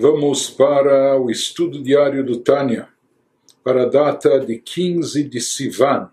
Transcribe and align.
Vamos 0.00 0.48
para 0.48 1.20
o 1.20 1.30
estudo 1.30 1.82
diário 1.82 2.24
do 2.24 2.38
Tânia, 2.38 2.88
para 3.62 3.82
a 3.82 3.86
data 3.86 4.40
de 4.40 4.56
15 4.56 5.24
de 5.24 5.42
Sivan. 5.42 6.10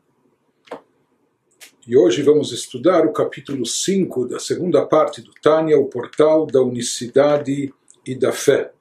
E 1.88 1.96
hoje 1.96 2.22
vamos 2.22 2.52
estudar 2.52 3.06
o 3.06 3.14
capítulo 3.14 3.66
5 3.66 4.28
da 4.28 4.40
segunda 4.40 4.86
parte 4.86 5.22
do 5.22 5.32
Tânia, 5.42 5.80
o 5.80 5.86
portal 5.86 6.46
da 6.46 6.62
unicidade 6.62 7.74
e 8.06 8.14
da 8.14 8.34
fé. 8.34 8.74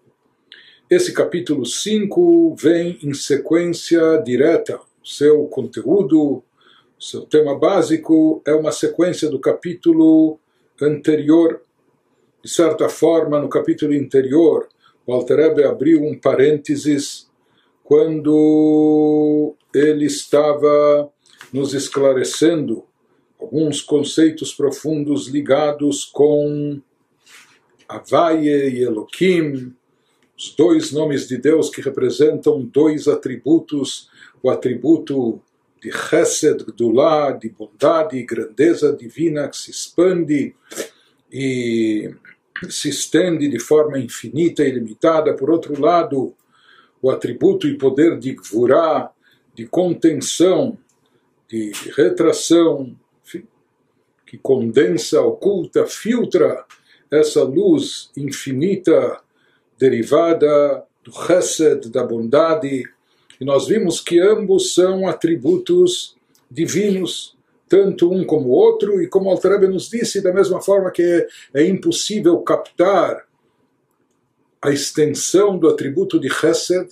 Esse 0.91 1.13
capítulo 1.13 1.65
5 1.65 2.57
vem 2.57 2.99
em 3.01 3.15
sequência 3.15 4.21
direta. 4.25 4.81
Seu 5.05 5.45
conteúdo, 5.45 6.43
seu 6.99 7.21
tema 7.21 7.57
básico 7.57 8.43
é 8.45 8.53
uma 8.53 8.73
sequência 8.73 9.31
do 9.31 9.39
capítulo 9.39 10.41
anterior. 10.83 11.63
De 12.43 12.51
certa 12.51 12.89
forma, 12.89 13.39
no 13.39 13.49
capítulo 13.49 13.95
anterior, 13.95 14.69
o 15.07 15.13
Alter 15.13 15.37
Rebbe 15.37 15.65
abriu 15.65 16.03
um 16.03 16.19
parênteses 16.19 17.31
quando 17.85 19.55
ele 19.73 20.07
estava 20.07 21.11
nos 21.53 21.73
esclarecendo 21.73 22.85
alguns 23.39 23.81
conceitos 23.81 24.53
profundos 24.53 25.29
ligados 25.29 26.05
com 26.05 26.81
Havaye 27.89 28.49
e 28.49 28.83
Elohim, 28.83 29.73
os 30.37 30.55
dois 30.57 30.91
nomes 30.91 31.29
de 31.29 31.39
Deus 31.39 31.71
que 31.71 31.81
representam 31.81 32.61
dois 32.61 33.07
atributos, 33.07 34.11
o 34.43 34.51
atributo 34.51 35.41
de 35.81 35.93
Chesed, 35.93 36.65
Gdulá, 36.65 37.31
de 37.31 37.49
bondade 37.49 38.17
e 38.17 38.25
grandeza 38.25 38.93
divina 38.93 39.49
que 39.49 39.57
se 39.57 39.71
expande 39.71 40.55
e 41.31 42.13
se 42.69 42.89
estende 42.89 43.49
de 43.49 43.59
forma 43.59 43.99
infinita 43.99 44.63
e 44.63 44.69
ilimitada. 44.69 45.35
Por 45.35 45.51
outro 45.51 45.81
lado, 45.81 46.35
o 47.01 47.11
atributo 47.11 47.67
e 47.69 47.77
poder 47.77 48.19
de 48.19 48.35
Gvurá, 48.35 49.11
de 49.55 49.67
contenção, 49.67 50.79
de 51.49 51.73
retração, 51.97 52.97
que 54.27 54.37
condensa, 54.37 55.21
oculta, 55.23 55.87
filtra 55.87 56.65
essa 57.11 57.45
luz 57.45 58.11
infinita 58.17 59.21
derivada 59.79 60.85
do 61.05 61.13
Chesed, 61.13 61.89
da 61.91 62.05
bondade. 62.05 62.85
E 63.41 63.45
nós 63.45 63.69
vimos 63.69 64.01
que 64.01 64.19
ambos 64.19 64.75
são 64.75 65.07
atributos 65.07 66.17
divinos 66.51 67.36
tanto 67.69 68.13
um 68.13 68.25
como 68.25 68.49
o 68.49 68.53
outro, 68.53 69.03
e 69.03 69.09
como 69.09 69.31
Altarebe 69.31 69.69
nos 69.69 69.89
disse, 69.89 70.21
da 70.21 70.33
mesma 70.33 70.61
forma 70.61 70.91
que 70.91 71.03
é, 71.03 71.61
é 71.61 71.67
impossível 71.67 72.39
captar 72.41 73.25
a 74.63 74.71
extensão 74.71 75.59
do 75.59 75.69
atributo 75.69 76.19
de 76.19 76.29
Chesed, 76.29 76.89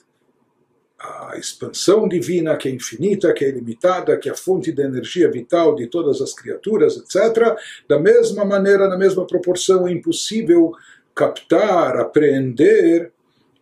a 0.99 1.37
expansão 1.37 2.09
divina 2.09 2.57
que 2.57 2.69
é 2.69 2.73
infinita, 2.73 3.33
que 3.33 3.45
é 3.45 3.49
ilimitada, 3.49 4.17
que 4.17 4.29
é 4.29 4.33
a 4.33 4.37
fonte 4.37 4.73
da 4.73 4.85
energia 4.85 5.31
vital 5.31 5.75
de 5.75 5.87
todas 5.87 6.21
as 6.21 6.33
criaturas, 6.33 6.97
etc. 6.97 7.57
Da 7.89 7.99
mesma 7.99 8.45
maneira, 8.45 8.89
na 8.89 8.97
mesma 8.97 9.27
proporção, 9.27 9.87
é 9.87 9.93
impossível 9.93 10.73
captar, 11.15 11.97
apreender, 11.97 13.13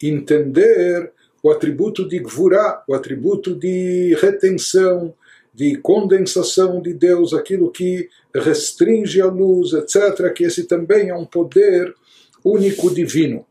entender 0.01 1.13
o 1.43 1.51
atributo 1.51 2.09
de 2.09 2.21
Gvurá, 2.21 2.85
o 2.89 2.95
atributo 2.95 3.55
de 3.55 4.17
retenção, 4.21 5.13
de 5.55 5.77
condensação 5.77 6.81
de 6.81 6.95
Deus, 6.95 7.35
aquilo 7.35 7.71
que 7.71 8.09
restringe 8.35 9.21
a 9.21 9.27
luz, 9.27 9.73
etc., 9.73 10.33
que 10.33 10.45
esse 10.45 10.65
também 10.65 11.11
é 11.11 11.15
um 11.15 11.27
poder 11.27 11.95
único 12.43 12.93
divino. 12.93 13.45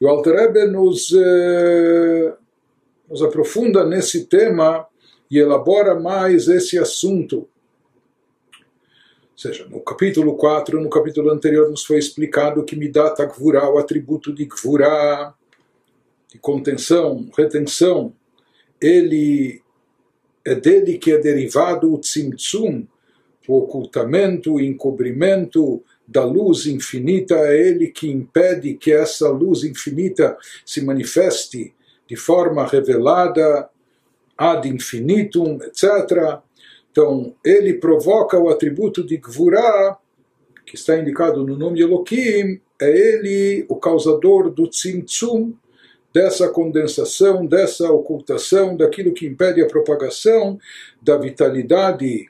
E 0.00 0.04
o 0.04 0.08
Alter 0.08 0.70
nos, 0.70 1.12
eh, 1.12 2.34
nos 3.08 3.22
aprofunda 3.22 3.86
nesse 3.86 4.26
tema 4.26 4.86
e 5.30 5.38
elabora 5.38 5.98
mais 5.98 6.48
esse 6.48 6.78
assunto. 6.78 7.48
Ou 9.36 9.38
seja, 9.38 9.66
no 9.66 9.80
capítulo 9.80 10.36
4, 10.36 10.80
no 10.80 10.90
capítulo 10.90 11.30
anterior, 11.30 11.70
nos 11.70 11.84
foi 11.84 11.98
explicado 11.98 12.64
que 12.64 12.76
Midat 12.76 13.18
Gvurá, 13.26 13.70
o 13.70 13.78
atributo 13.78 14.34
de 14.34 14.46
Gvurá, 14.46 15.34
de 16.28 16.38
contenção, 16.38 17.28
retenção, 17.36 18.12
ele 18.80 19.62
é 20.46 20.54
dele 20.54 20.96
que 20.96 21.10
é 21.10 21.18
derivado 21.18 21.92
o 21.92 21.98
tzimtzum, 21.98 22.86
o 23.48 23.58
ocultamento, 23.58 24.54
o 24.54 24.60
encobrimento 24.60 25.82
da 26.06 26.24
luz 26.24 26.66
infinita, 26.66 27.34
é 27.34 27.68
ele 27.68 27.88
que 27.88 28.08
impede 28.08 28.74
que 28.74 28.92
essa 28.92 29.28
luz 29.28 29.64
infinita 29.64 30.36
se 30.64 30.84
manifeste 30.84 31.74
de 32.08 32.14
forma 32.14 32.64
revelada 32.64 33.68
ad 34.38 34.68
infinitum, 34.68 35.58
etc. 35.62 36.38
Então, 36.92 37.34
ele 37.44 37.74
provoca 37.74 38.38
o 38.38 38.48
atributo 38.48 39.04
de 39.04 39.16
Gvurah, 39.16 39.98
que 40.64 40.76
está 40.76 40.96
indicado 40.96 41.44
no 41.44 41.56
nome 41.56 41.80
Elohim, 41.80 42.60
é 42.80 42.88
ele 42.88 43.66
o 43.68 43.76
causador 43.76 44.50
do 44.50 44.68
tzimtzum, 44.68 45.54
dessa 46.16 46.48
condensação, 46.48 47.44
dessa 47.44 47.92
ocultação, 47.92 48.74
daquilo 48.74 49.12
que 49.12 49.26
impede 49.26 49.60
a 49.60 49.66
propagação 49.66 50.58
da 51.02 51.18
vitalidade, 51.18 52.26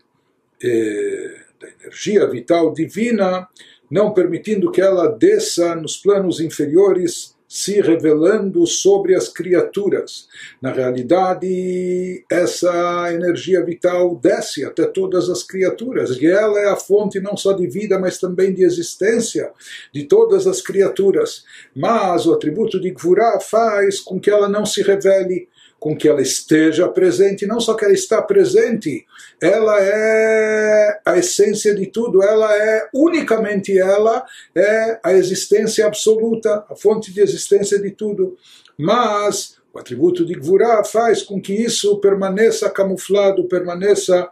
eh, 0.60 1.36
da 1.60 1.69
energia 1.69 2.26
vital 2.26 2.72
divina, 2.72 3.47
não 3.88 4.12
permitindo 4.12 4.72
que 4.72 4.80
ela 4.80 5.06
desça 5.06 5.76
nos 5.76 5.97
planos 5.97 6.41
inferiores 6.41 7.35
se 7.49 7.81
revelando 7.81 8.67
sobre 8.67 9.15
as 9.15 9.29
criaturas. 9.29 10.29
Na 10.61 10.73
realidade, 10.73 12.25
essa 12.31 13.12
energia 13.12 13.65
vital 13.65 14.17
desce 14.17 14.65
até 14.65 14.84
todas 14.84 15.29
as 15.29 15.43
criaturas, 15.43 16.11
e 16.21 16.27
ela 16.27 16.59
é 16.59 16.69
a 16.69 16.77
fonte 16.77 17.21
não 17.21 17.37
só 17.37 17.53
de 17.53 17.67
vida, 17.67 17.99
mas 17.99 18.19
também 18.19 18.53
de 18.53 18.65
existência 18.65 19.51
de 19.93 20.05
todas 20.05 20.47
as 20.47 20.61
criaturas. 20.61 21.45
Mas 21.75 22.27
o 22.27 22.34
atributo 22.34 22.81
de 22.81 22.91
Gvurá 22.91 23.39
faz 23.41 24.01
com 24.01 24.19
que 24.19 24.31
ela 24.31 24.49
não 24.49 24.67
se 24.67 24.83
revele 24.83 25.49
com 25.78 25.97
que 25.97 26.09
ela 26.09 26.22
esteja 26.22 26.88
presente, 26.88 27.47
não 27.47 27.60
só 27.60 27.75
que 27.75 27.84
ela 27.84 27.94
está 27.94 28.20
presente, 28.22 29.06
ela 29.41 29.76
é 29.81 31.00
a 31.04 31.19
essência 31.19 31.75
de 31.75 31.87
tudo, 31.87 32.22
ela 32.22 32.56
é 32.56 32.88
unicamente 32.94 33.78
ela, 33.78 34.25
é 34.54 34.98
a 35.03 35.12
existência 35.12 35.86
absoluta, 35.86 36.65
a 36.69 36.75
fonte 36.75 37.12
de 37.12 37.20
existência 37.20 37.78
de 37.78 37.91
tudo. 37.91 38.36
Mas 38.78 39.56
o 39.72 39.78
atributo 39.78 40.25
de 40.25 40.34
Gvurá 40.34 40.82
faz 40.84 41.22
com 41.22 41.41
que 41.41 41.53
isso 41.53 41.98
permaneça 41.98 42.70
camuflado, 42.70 43.47
permaneça 43.47 44.28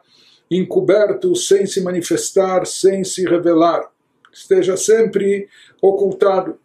encoberto, 0.51 1.35
sem 1.37 1.67
se 1.67 1.83
manifestar, 1.83 2.67
sem 2.67 3.05
se 3.05 3.25
revelar, 3.25 3.91
esteja 4.33 4.77
sempre 4.77 5.49
ocultado. 5.83 6.59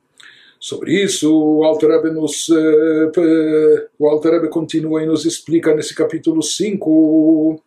Sobre 0.61 0.93
isso, 1.05 1.31
o 1.31 1.65
Alter 1.65 1.91
Rebbe, 1.91 2.11
nos, 2.11 2.49
eh, 2.49 3.87
o 3.99 4.09
Alter 4.09 4.33
Rebbe 4.33 4.49
continua 4.49 5.03
e 5.03 5.07
nos 5.07 5.27
explica 5.27 5.75
nesse 5.75 5.95
capítulo 5.95 6.43
5. 6.43 7.61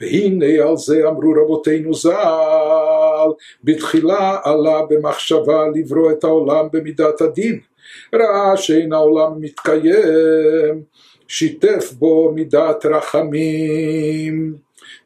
והנה 0.00 0.68
על 0.68 0.76
זה 0.76 1.08
אמרו 1.08 1.34
רבותינו 1.42 1.94
ז"ל, 1.94 3.30
בתחילה 3.64 4.38
עלה 4.44 4.82
במחשבה 4.88 5.64
לברוא 5.74 6.10
את 6.10 6.24
העולם 6.24 6.66
במידת 6.72 7.20
הדין. 7.20 7.60
ראה 8.14 8.56
שאין 8.56 8.92
העולם 8.92 9.40
מתקיים, 9.40 10.82
שיתף 11.28 11.92
בו 11.92 12.32
מידת 12.34 12.86
רחמים. 12.86 14.54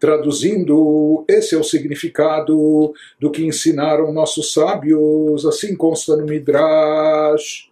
Traduzindo, 0.06 1.26
esse 1.28 1.56
é 1.56 1.58
o 1.58 1.64
significado 1.64 2.94
do 3.20 3.32
que 3.32 3.44
ensinaram 3.44 4.14
nossos 4.14 4.54
sábios, 4.54 5.48
assim 5.48 5.76
consta 5.76 6.16
no 6.16 6.28
Midrash, 6.28 7.72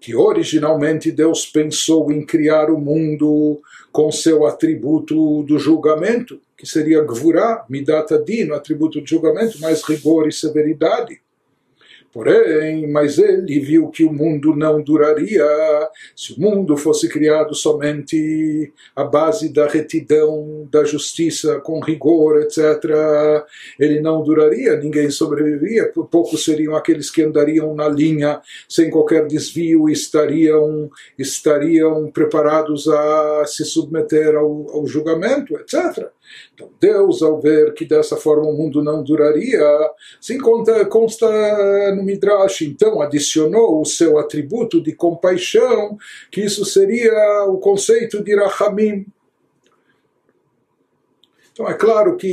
que 0.00 0.16
originalmente 0.16 1.12
Deus 1.12 1.46
pensou 1.46 2.10
em 2.10 2.26
criar 2.26 2.72
o 2.72 2.80
mundo 2.80 3.60
com 3.92 4.10
seu 4.10 4.48
atributo 4.48 5.44
do 5.44 5.60
julgamento, 5.60 6.40
que 6.56 6.66
seria 6.66 7.04
Gvurá, 7.04 7.64
Midata 7.70 8.18
Din, 8.18 8.48
o 8.48 8.54
atributo 8.54 9.00
de 9.00 9.08
julgamento, 9.08 9.60
mais 9.60 9.84
rigor 9.84 10.26
e 10.26 10.32
severidade. 10.32 11.20
Porém, 12.12 12.90
mas 12.90 13.18
ele 13.18 13.60
viu 13.60 13.88
que 13.88 14.02
o 14.02 14.12
mundo 14.12 14.56
não 14.56 14.82
duraria 14.82 15.44
se 16.16 16.32
o 16.32 16.40
mundo 16.40 16.76
fosse 16.76 17.06
criado 17.08 17.54
somente 17.54 18.72
à 18.96 19.04
base 19.04 19.52
da 19.52 19.66
retidão, 19.66 20.66
da 20.72 20.84
justiça, 20.84 21.60
com 21.60 21.80
rigor, 21.80 22.40
etc. 22.40 22.82
Ele 23.78 24.00
não 24.00 24.22
duraria, 24.22 24.76
ninguém 24.76 25.10
sobreviveria, 25.10 25.92
poucos 26.10 26.44
seriam 26.44 26.74
aqueles 26.74 27.10
que 27.10 27.22
andariam 27.22 27.74
na 27.74 27.88
linha 27.88 28.40
sem 28.66 28.90
qualquer 28.90 29.26
desvio 29.26 29.88
e 29.88 29.92
estariam, 29.92 30.90
estariam 31.18 32.10
preparados 32.10 32.88
a 32.88 33.44
se 33.46 33.64
submeter 33.66 34.34
ao, 34.34 34.66
ao 34.70 34.86
julgamento, 34.86 35.54
etc. 35.56 36.08
Então, 36.54 36.70
Deus, 36.80 37.22
ao 37.22 37.40
ver 37.40 37.74
que 37.74 37.84
dessa 37.84 38.16
forma 38.16 38.48
o 38.48 38.56
mundo 38.56 38.82
não 38.82 39.02
duraria, 39.02 39.62
se 40.20 40.38
conta, 40.38 40.84
consta 40.86 41.26
no 41.94 42.02
Midrash, 42.02 42.62
então 42.62 43.00
adicionou 43.00 43.80
o 43.80 43.84
seu 43.84 44.18
atributo 44.18 44.80
de 44.80 44.92
compaixão, 44.92 45.96
que 46.30 46.40
isso 46.40 46.64
seria 46.64 47.44
o 47.48 47.58
conceito 47.58 48.22
de 48.22 48.34
Rahamim. 48.34 49.06
Então 51.58 51.68
é 51.68 51.74
claro 51.74 52.16
que 52.16 52.28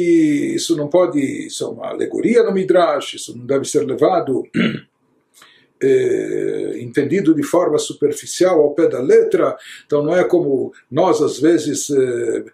isso 0.54 0.78
não 0.78 0.88
pode, 0.88 1.20
isso 1.48 1.64
é 1.64 1.68
uma 1.68 1.88
alegoria 1.88 2.44
no 2.44 2.52
Midrash, 2.52 3.16
isso 3.16 3.36
não 3.36 3.44
deve 3.44 3.66
ser 3.66 3.84
levado 3.84 4.44
eh, 5.82 6.78
entendido 6.80 7.34
de 7.34 7.42
forma 7.42 7.80
superficial 7.80 8.62
ao 8.62 8.76
pé 8.76 8.88
da 8.88 9.02
letra, 9.02 9.58
então 9.84 10.04
não 10.04 10.16
é 10.16 10.24
como 10.24 10.72
nós 10.92 11.24
às 11.24 11.40
vezes 11.40 11.90
eh, 11.90 12.46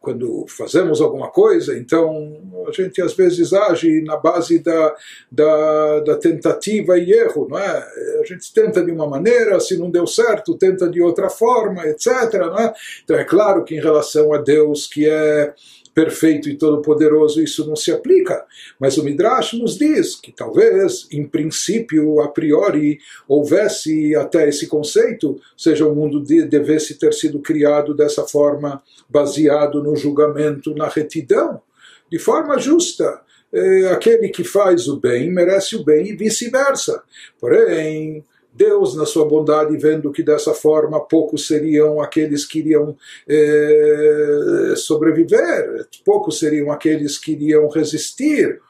quando 0.00 0.46
fazemos 0.48 1.00
alguma 1.00 1.28
coisa, 1.28 1.76
então 1.76 2.40
a 2.68 2.72
gente 2.72 3.02
às 3.02 3.14
vezes 3.14 3.52
age 3.52 4.02
na 4.02 4.16
base 4.16 4.60
da, 4.60 4.94
da, 5.30 6.00
da, 6.00 6.16
tentativa 6.16 6.96
e 6.96 7.12
erro, 7.12 7.48
não 7.50 7.58
é? 7.58 7.88
A 8.20 8.24
gente 8.24 8.52
tenta 8.52 8.84
de 8.84 8.92
uma 8.92 9.08
maneira, 9.08 9.58
se 9.58 9.76
não 9.76 9.90
deu 9.90 10.06
certo, 10.06 10.56
tenta 10.56 10.88
de 10.88 11.02
outra 11.02 11.28
forma, 11.28 11.84
etc. 11.86 12.32
Não 12.34 12.58
é? 12.58 12.72
Então 13.02 13.16
é 13.16 13.24
claro 13.24 13.64
que 13.64 13.74
em 13.74 13.80
relação 13.80 14.32
a 14.32 14.38
Deus, 14.38 14.86
que 14.86 15.08
é 15.08 15.52
perfeito 15.94 16.48
e 16.48 16.56
todo-poderoso, 16.56 17.40
isso 17.40 17.66
não 17.66 17.76
se 17.76 17.92
aplica. 17.92 18.44
Mas 18.80 18.98
o 18.98 19.04
Midrash 19.04 19.52
nos 19.54 19.78
diz 19.78 20.16
que 20.16 20.32
talvez, 20.32 21.06
em 21.12 21.26
princípio, 21.26 22.20
a 22.20 22.28
priori, 22.28 22.98
houvesse 23.28 24.14
até 24.16 24.48
esse 24.48 24.66
conceito, 24.66 25.40
seja, 25.56 25.86
o 25.86 25.94
mundo 25.94 26.20
devesse 26.20 26.98
ter 26.98 27.14
sido 27.14 27.38
criado 27.38 27.94
dessa 27.94 28.24
forma, 28.24 28.82
baseado 29.08 29.82
no 29.82 29.94
julgamento, 29.94 30.74
na 30.74 30.88
retidão, 30.88 31.62
de 32.10 32.18
forma 32.18 32.58
justa 32.58 33.22
é, 33.54 33.92
aquele 33.92 34.28
que 34.30 34.42
faz 34.42 34.88
o 34.88 34.98
bem 34.98 35.30
merece 35.30 35.76
o 35.76 35.84
bem 35.84 36.08
e 36.08 36.16
vice-versa. 36.16 37.02
Porém, 37.40 38.24
Deus, 38.54 38.94
na 38.94 39.04
sua 39.04 39.24
bondade, 39.24 39.76
vendo 39.76 40.12
que 40.12 40.22
dessa 40.22 40.54
forma 40.54 41.00
poucos 41.00 41.46
seriam 41.46 42.00
aqueles 42.00 42.46
que 42.46 42.60
iriam 42.60 42.96
eh, 43.28 44.74
sobreviver, 44.76 45.86
poucos 46.04 46.38
seriam 46.38 46.70
aqueles 46.70 47.18
que 47.18 47.32
iriam 47.32 47.68
resistir 47.68 48.60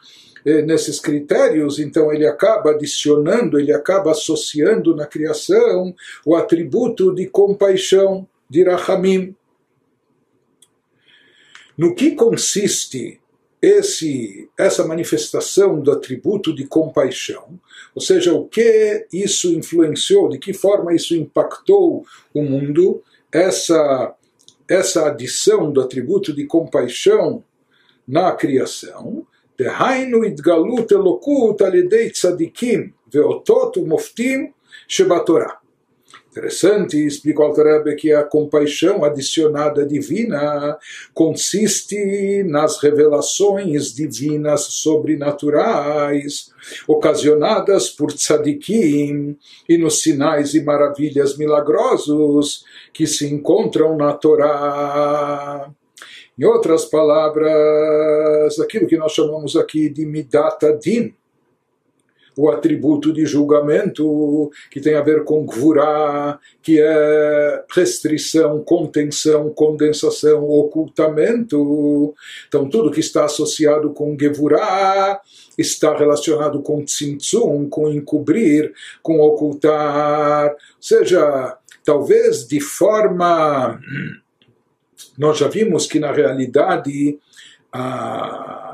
eh, 0.45 0.63
nesses 0.63 0.99
critérios, 0.99 1.79
então 1.79 2.13
ele 2.13 2.27
acaba 2.27 2.71
adicionando, 2.71 3.59
ele 3.59 3.73
acaba 3.73 4.11
associando 4.11 4.97
na 4.97 5.07
criação 5.07 5.95
o 6.25 6.35
atributo 6.35 7.15
de 7.15 7.27
compaixão, 7.27 8.27
de 8.49 8.63
Rahamim. 8.63 9.35
No 11.77 11.95
que 11.95 12.13
consiste 12.13 13.21
esse, 13.64 14.50
essa 14.58 14.88
manifestação 14.88 15.82
do 15.82 15.92
atributo 15.92 16.56
de 16.56 16.66
compaixão, 16.66 17.60
ou 17.94 18.02
seja, 18.02 18.34
o 18.34 18.48
que 18.48 19.06
isso 19.12 19.54
influenciou, 19.54 20.30
de 20.30 20.40
que 20.40 20.54
forma 20.54 20.94
isso 20.94 21.16
impactou 21.16 22.06
o 22.34 22.42
mundo, 22.42 23.04
essa, 23.32 24.16
essa 24.68 25.08
adição 25.08 25.72
do 25.72 25.82
atributo 25.82 26.34
de 26.34 26.46
compaixão 26.46 27.44
na 28.08 28.32
criação, 28.32 29.26
דהיינו 29.60 30.24
התגלות 30.24 30.92
אלוקות 30.92 31.62
על 31.62 31.76
ידי 31.76 32.10
צדיקים 32.10 32.92
ואותות 33.14 33.78
ומופתים 33.78 34.52
שבתורה. 34.88 35.50
Interessante, 36.35 36.99
explica 36.99 37.43
o 37.43 37.45
Alter 37.45 37.95
que 37.95 38.13
a 38.13 38.25
compaixão 38.25 39.05
adicionada 39.05 39.87
divina 39.87 40.77
consiste 41.13 42.43
nas 42.43 42.83
revelações 42.83 43.95
divinas 43.95 44.63
sobrenaturais 44.63 46.51
ocasionadas 46.89 47.89
por 47.89 48.13
tzadikim 48.13 49.39
e 49.69 49.79
nos 49.79 50.03
sinais 50.03 50.55
e 50.55 50.65
maravilhas 50.65 51.39
milagrosos 51.39 52.65
que 52.93 53.07
se 53.07 53.33
encontram 53.33 53.97
na 53.97 54.13
Torá. 54.13 55.71
Em 56.37 56.45
outras 56.45 56.85
palavras, 56.85 58.59
aquilo 58.59 58.89
que 58.89 58.97
nós 58.97 59.13
chamamos 59.13 59.55
aqui 59.55 59.89
de 59.89 60.05
midata 60.05 60.77
din, 60.77 61.15
o 62.37 62.51
atributo 62.51 63.13
de 63.13 63.25
julgamento 63.25 64.51
que 64.71 64.81
tem 64.81 64.95
a 64.95 65.03
ver 65.03 65.25
com 65.25 65.45
Gvurá, 65.45 66.39
que 66.63 66.81
é 66.81 67.65
restrição, 67.71 68.63
contenção, 68.63 69.51
condensação, 69.51 70.49
ocultamento. 70.49 72.15
Então, 72.49 72.69
tudo 72.69 72.91
que 72.91 73.01
está 73.01 73.25
associado 73.25 73.91
com 73.93 74.17
Gevurá 74.19 75.21
está 75.57 75.97
relacionado 75.97 76.61
com 76.63 76.85
Tzimtzum, 76.85 77.69
com 77.69 77.89
encobrir, 77.89 78.73
com 79.03 79.21
ocultar. 79.21 80.51
Ou 80.51 80.57
seja, 80.81 81.57
talvez 81.85 82.47
de 82.47 82.61
forma. 82.61 83.81
Nós 85.17 85.39
já 85.39 85.47
vimos 85.47 85.87
que, 85.87 86.01
na 86.01 86.11
realidade, 86.11 87.19
a 87.73 88.74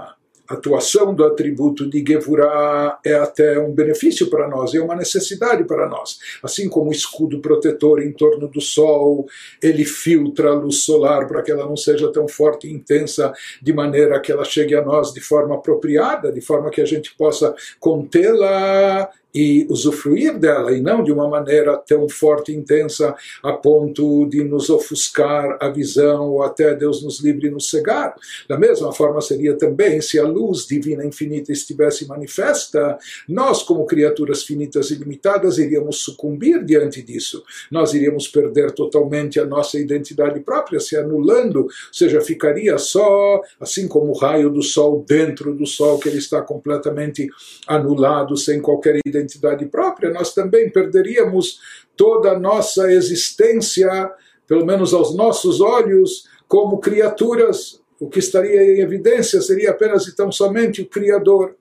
atuação 0.50 1.14
do 1.14 1.24
atributo 1.24 1.88
de 1.88 2.04
Gevurah 2.06 2.98
é 3.04 3.14
até 3.14 3.58
um 3.58 3.72
benefício 3.72 4.28
para 4.28 4.48
nós, 4.48 4.74
é 4.74 4.80
uma 4.80 4.96
necessidade 4.96 5.64
para 5.64 5.88
nós. 5.88 6.18
Assim 6.42 6.68
como 6.68 6.90
o 6.90 6.92
escudo 6.92 7.40
protetor 7.40 8.02
em 8.02 8.12
torno 8.12 8.48
do 8.48 8.60
Sol, 8.60 9.26
ele 9.62 9.84
filtra 9.84 10.50
a 10.50 10.54
luz 10.54 10.82
solar 10.82 11.28
para 11.28 11.42
que 11.42 11.52
ela 11.52 11.66
não 11.66 11.76
seja 11.76 12.10
tão 12.12 12.26
forte 12.26 12.66
e 12.66 12.72
intensa, 12.72 13.32
de 13.62 13.72
maneira 13.72 14.20
que 14.20 14.32
ela 14.32 14.44
chegue 14.44 14.74
a 14.74 14.84
nós 14.84 15.12
de 15.12 15.20
forma 15.20 15.54
apropriada, 15.54 16.32
de 16.32 16.40
forma 16.40 16.70
que 16.70 16.80
a 16.80 16.86
gente 16.86 17.14
possa 17.16 17.54
contê-la 17.78 19.08
e 19.34 19.66
usufruir 19.70 20.38
dela, 20.38 20.72
e 20.72 20.80
não 20.80 21.02
de 21.02 21.12
uma 21.12 21.28
maneira 21.28 21.76
tão 21.76 22.08
forte 22.08 22.52
e 22.52 22.56
intensa 22.56 23.14
a 23.42 23.52
ponto 23.52 24.26
de 24.26 24.42
nos 24.42 24.68
ofuscar 24.70 25.56
a 25.60 25.68
visão 25.68 26.30
ou 26.30 26.42
até 26.42 26.74
Deus 26.74 27.02
nos 27.02 27.20
livre 27.20 27.46
e 27.46 27.50
nos 27.50 27.70
cegar. 27.70 28.14
Da 28.48 28.58
mesma 28.58 28.92
forma 28.92 29.20
seria 29.20 29.56
também 29.56 30.00
se 30.00 30.18
a 30.18 30.26
luz 30.26 30.66
divina 30.66 31.04
infinita 31.04 31.52
estivesse 31.52 32.06
manifesta, 32.06 32.98
nós, 33.28 33.62
como 33.62 33.86
criaturas 33.86 34.42
finitas 34.42 34.90
e 34.90 34.96
limitadas, 34.96 35.58
iríamos 35.58 35.98
sucumbir 35.98 36.64
diante 36.64 37.02
disso. 37.02 37.42
Nós 37.70 37.94
iríamos 37.94 38.26
perder 38.26 38.72
totalmente 38.72 39.38
a 39.38 39.44
nossa 39.44 39.78
identidade 39.78 40.40
própria, 40.40 40.80
se 40.80 40.96
anulando, 40.96 41.62
ou 41.62 41.70
seja, 41.92 42.20
ficaria 42.20 42.76
só, 42.78 43.40
assim 43.60 43.86
como 43.86 44.12
o 44.12 44.18
raio 44.18 44.50
do 44.50 44.62
sol 44.62 45.04
dentro 45.06 45.54
do 45.54 45.66
sol, 45.66 45.98
que 45.98 46.08
ele 46.08 46.18
está 46.18 46.42
completamente 46.42 47.28
anulado, 47.66 48.36
sem 48.36 48.60
qualquer 48.60 48.96
identidade 49.06 49.19
identidade 49.20 49.66
própria, 49.66 50.12
nós 50.12 50.34
também 50.34 50.70
perderíamos 50.70 51.60
toda 51.96 52.32
a 52.32 52.38
nossa 52.38 52.90
existência, 52.92 54.10
pelo 54.46 54.64
menos 54.64 54.92
aos 54.92 55.14
nossos 55.14 55.60
olhos, 55.60 56.28
como 56.48 56.80
criaturas. 56.80 57.80
O 57.98 58.08
que 58.08 58.18
estaria 58.18 58.62
em 58.62 58.80
evidência 58.80 59.40
seria 59.40 59.70
apenas 59.70 60.06
e 60.06 60.16
tão 60.16 60.32
somente 60.32 60.82
o 60.82 60.86
Criador. 60.86 61.54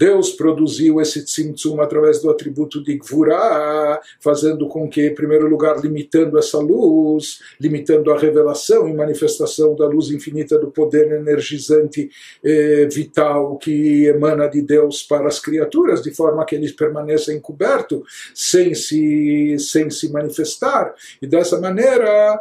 Deus 0.00 0.30
produziu 0.30 0.98
esse 0.98 1.22
tzimtzum 1.22 1.78
através 1.78 2.22
do 2.22 2.30
atributo 2.30 2.82
de 2.82 2.96
Gvurah, 2.96 4.00
fazendo 4.18 4.66
com 4.66 4.88
que, 4.88 5.08
em 5.08 5.14
primeiro 5.14 5.46
lugar, 5.46 5.78
limitando 5.78 6.38
essa 6.38 6.56
luz, 6.56 7.40
limitando 7.60 8.10
a 8.10 8.18
revelação 8.18 8.88
e 8.88 8.94
manifestação 8.94 9.76
da 9.76 9.86
luz 9.86 10.10
infinita 10.10 10.58
do 10.58 10.70
poder 10.70 11.12
energizante 11.12 12.08
eh, 12.42 12.88
vital 12.90 13.58
que 13.58 14.06
emana 14.06 14.48
de 14.48 14.62
Deus 14.62 15.02
para 15.02 15.28
as 15.28 15.38
criaturas, 15.38 16.00
de 16.02 16.14
forma 16.14 16.46
que 16.46 16.54
eles 16.54 16.72
permaneçam 16.72 17.34
encobertos, 17.34 18.00
sem 18.34 18.74
se, 18.74 19.58
sem 19.58 19.90
se 19.90 20.10
manifestar. 20.10 20.94
E 21.20 21.26
dessa 21.26 21.60
maneira, 21.60 22.40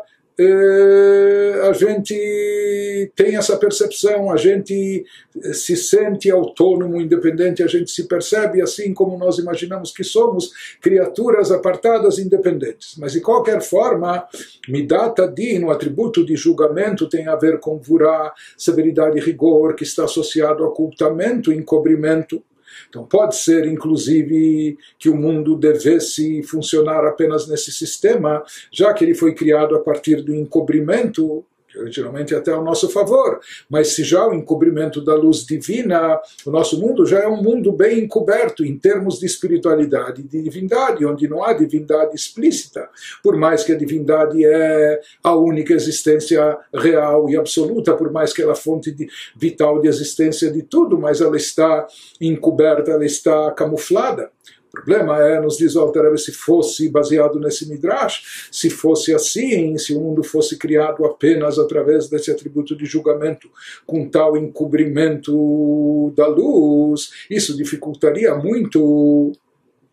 a 1.70 1.74
gente 1.74 3.12
tem 3.16 3.36
essa 3.36 3.58
percepção, 3.58 4.32
a 4.32 4.38
gente 4.38 5.06
se 5.54 5.76
sente 5.76 6.32
autônomo, 6.32 7.02
independente, 7.02 7.62
a 7.62 7.68
gente 7.68 7.92
se 7.92 8.08
percebe 8.08 8.62
assim 8.62 8.94
como 8.94 9.18
nós 9.18 9.38
imaginamos 9.38 9.92
que 9.92 10.04
somos, 10.04 10.52
criaturas 10.82 11.52
apartadas, 11.52 12.20
independentes. 12.20 12.96
Mas 12.98 13.14
de 13.14 13.22
qualquer 13.22 13.62
forma, 13.62 14.28
Midata 14.68 15.28
Din, 15.28 15.64
o 15.64 15.72
atributo 15.72 16.26
de 16.26 16.36
julgamento, 16.36 17.10
tem 17.10 17.28
a 17.28 17.36
ver 17.36 17.60
com 17.60 17.80
Vurá, 17.80 18.34
severidade 18.58 19.18
e 19.18 19.22
rigor, 19.22 19.76
que 19.76 19.84
está 19.84 20.06
associado 20.06 20.64
a 20.64 20.68
ocultamento, 20.68 21.52
encobrimento. 21.52 22.44
Então 22.88 23.06
pode 23.06 23.36
ser, 23.36 23.66
inclusive, 23.66 24.78
que 24.98 25.10
o 25.10 25.16
mundo 25.16 25.56
devesse 25.56 26.42
funcionar 26.44 27.06
apenas 27.06 27.48
nesse 27.48 27.72
sistema, 27.72 28.44
já 28.72 28.94
que 28.94 29.04
ele 29.04 29.14
foi 29.14 29.34
criado 29.34 29.76
a 29.76 29.80
partir 29.80 30.22
do 30.22 30.34
encobrimento, 30.34 31.44
originalmente 31.78 32.36
até 32.36 32.52
ao 32.52 32.64
nosso 32.64 32.90
favor, 32.90 33.40
mas 33.70 33.90
se 33.90 34.04
já 34.04 34.28
o 34.28 34.34
encobrimento 34.34 35.02
da 35.02 35.16
luz 35.16 35.46
divina, 35.46 36.20
o 36.46 36.52
nosso 36.52 36.80
mundo 36.80 37.06
já 37.06 37.20
é 37.20 37.28
um 37.28 37.42
mundo 37.42 37.72
bem 37.72 38.00
encoberto 38.00 38.66
em 38.66 38.78
termos 38.78 39.20
de 39.20 39.26
espiritualidade 39.26 40.22
e 40.22 40.24
de 40.24 40.42
divindade, 40.42 41.06
onde 41.06 41.28
não 41.28 41.44
há 41.44 41.54
divindade 41.54 42.16
explícita, 42.16 42.90
por 43.24 43.36
mais 43.36 43.64
que 43.64 43.72
a 43.72 43.78
divindade 43.78 44.46
é 44.46 45.02
a 45.24 45.36
única 45.36 45.74
existência 45.74 46.58
real 46.74 47.30
e 47.30 47.38
absoluta, 47.38 47.96
por 47.96 48.12
mais 48.12 48.34
que 48.34 48.42
ela 48.42 48.52
é 48.52 48.54
a 48.54 48.56
fonte 48.56 48.92
de, 48.92 49.08
vital 49.36 49.80
de 49.82 49.88
existência 49.88 50.52
de 50.52 50.64
tudo, 50.64 50.98
mas 50.98 51.22
ela 51.22 51.38
está 51.38 51.88
encoberta, 52.20 52.92
ela 52.92 53.06
está 53.06 53.52
camuflada. 53.52 54.32
O 54.70 54.72
problema 54.72 55.20
é, 55.24 55.42
nos 55.42 55.58
diz 55.58 55.76
o 55.76 55.80
Alter 55.80 56.16
se 56.18 56.32
fosse 56.32 56.90
baseado 56.90 57.40
nesse 57.40 57.68
Midrash, 57.68 58.50
se 58.52 58.70
fosse 58.70 59.14
assim, 59.14 59.78
se 59.78 59.96
o 59.96 60.00
mundo 60.00 60.24
fosse 60.24 60.58
criado 60.58 61.04
apenas 61.06 61.58
através 61.58 62.08
desse 62.08 62.30
atributo 62.30 62.76
de 62.76 62.86
julgamento, 62.86 63.50
com 63.86 64.08
tal 64.08 64.38
encobrimento 64.38 66.14
da 66.16 66.28
luz, 66.28 67.12
isso 67.30 67.58
dificultaria 67.58 68.36
muito 68.36 69.32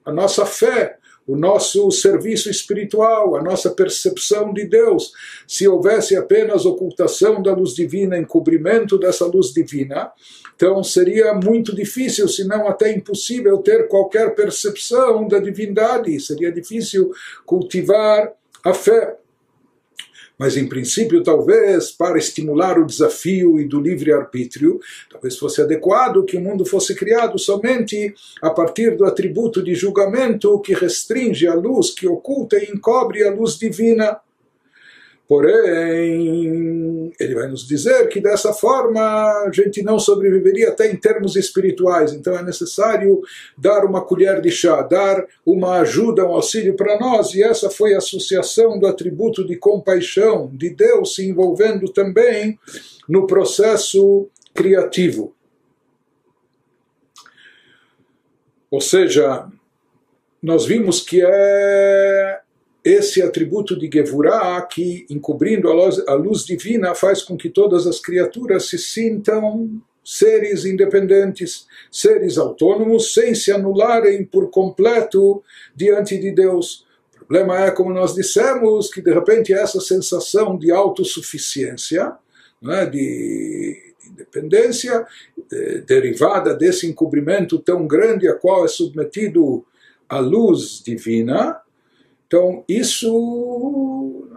a 0.05 0.13
nossa 0.13 0.45
fé, 0.45 0.99
o 1.27 1.37
nosso 1.37 1.91
serviço 1.91 2.49
espiritual, 2.49 3.35
a 3.37 3.43
nossa 3.43 3.71
percepção 3.71 4.53
de 4.53 4.65
Deus. 4.65 5.13
Se 5.47 5.67
houvesse 5.67 6.15
apenas 6.17 6.65
ocultação 6.65 7.43
da 7.43 7.53
luz 7.53 7.75
divina, 7.75 8.17
encobrimento 8.17 8.97
dessa 8.97 9.27
luz 9.27 9.53
divina, 9.53 10.13
então 10.55 10.83
seria 10.83 11.35
muito 11.35 11.75
difícil, 11.75 12.29
se 12.29 12.45
não 12.45 12.69
até 12.69 12.93
impossível, 12.93 13.59
ter 13.59 13.89
qualquer 13.89 14.35
percepção 14.35 15.27
da 15.27 15.39
divindade, 15.39 16.19
seria 16.21 16.53
difícil 16.53 17.11
cultivar 17.45 18.33
a 18.65 18.73
fé. 18.73 19.17
Mas, 20.39 20.57
em 20.57 20.69
princípio, 20.69 21.23
talvez 21.23 21.91
para 21.91 22.19
estimular 22.19 22.79
o 22.79 22.87
desafio 22.87 23.59
e 23.59 23.65
do 23.65 23.81
livre-arbítrio, 23.81 24.79
talvez 25.11 25.39
fosse 25.39 25.63
adequado 25.63 26.25
que 26.25 26.37
o 26.37 26.41
mundo 26.41 26.65
fosse 26.65 26.95
criado 26.95 27.39
somente 27.39 28.15
a 28.43 28.51
partir 28.51 28.97
do 28.97 29.05
atributo 29.05 29.63
de 29.63 29.75
julgamento 29.75 30.61
que 30.61 30.75
restringe 30.75 31.47
a 31.47 31.55
luz, 31.55 31.91
que 31.91 32.07
oculta 32.07 32.57
e 32.59 32.71
encobre 32.71 33.27
a 33.27 33.31
luz 33.31 33.59
divina. 33.59 34.21
Porém, 35.29 37.13
ele 37.19 37.35
vai 37.35 37.49
nos 37.49 37.67
dizer 37.67 38.09
que 38.09 38.21
dessa 38.21 38.53
forma 38.53 39.01
a 39.01 39.51
gente 39.53 39.83
não 39.83 39.99
sobreviveria 39.99 40.69
até 40.69 40.89
em 40.91 40.97
termos 40.97 41.35
espirituais. 41.35 42.13
Então 42.13 42.37
é 42.37 42.45
necessário 42.45 43.21
dar 43.59 43.85
uma 43.85 44.05
colher 44.05 44.41
de 44.41 44.51
chá, 44.53 44.83
dar 44.83 45.27
uma 45.45 45.81
ajuda, 45.81 46.25
um 46.25 46.35
auxílio 46.35 46.77
para 46.77 46.99
nós. 47.01 47.35
E 47.35 47.43
essa 47.43 47.69
foi 47.69 47.95
a 47.95 47.99
associação 47.99 48.79
do 48.79 48.87
atributo 48.87 49.45
de 49.45 49.57
compaixão 49.57 50.49
de 50.55 50.71
Deus 50.71 51.17
se 51.17 51.29
envolvendo 51.29 51.93
também 51.93 52.57
no 53.09 53.27
processo 53.27 54.29
criativo. 54.55 55.35
Ou 58.71 58.81
seja, 58.81 59.49
nós 60.41 60.65
vimos 60.65 61.01
que 61.01 61.21
é 61.25 62.41
esse 62.87 63.21
atributo 63.21 63.77
de 63.77 63.91
Gevurah, 63.93 64.63
que 64.63 65.05
encobrindo 65.11 65.69
a 65.69 65.75
luz, 65.75 65.99
a 66.07 66.15
luz 66.15 66.45
divina, 66.45 66.95
faz 66.95 67.21
com 67.21 67.37
que 67.37 67.51
todas 67.51 67.85
as 67.85 67.99
criaturas 67.99 68.69
se 68.69 68.79
sintam 68.79 69.83
seres 70.05 70.65
independentes, 70.65 71.67
seres 71.91 72.39
autônomos, 72.39 73.13
sem 73.13 73.35
se 73.35 73.51
anularem 73.51 74.25
por 74.25 74.51
completo 74.51 75.43
diante 75.75 76.17
de 76.17 76.31
Deus. 76.31 76.87
O 77.13 77.27
problema 77.27 77.65
é, 77.65 77.73
como 77.73 77.93
nós 77.93 78.15
dissemos, 78.15 78.89
que 78.89 79.03
de 79.03 79.13
repente 79.13 79.53
essa 79.53 79.81
sensação 79.81 80.57
de 80.57 80.71
autossuficiência, 80.71 82.13
é, 82.69 82.87
de 82.87 83.95
independência, 84.09 85.05
de, 85.51 85.81
derivada 85.81 86.55
desse 86.55 86.87
encobrimento 86.87 87.59
tão 87.59 87.85
grande 87.85 88.29
a 88.29 88.35
qual 88.35 88.65
é 88.65 88.69
submetido 88.69 89.67
a 90.09 90.21
luz 90.21 90.81
divina, 90.87 91.61
então, 92.27 92.65
isso 92.69 94.29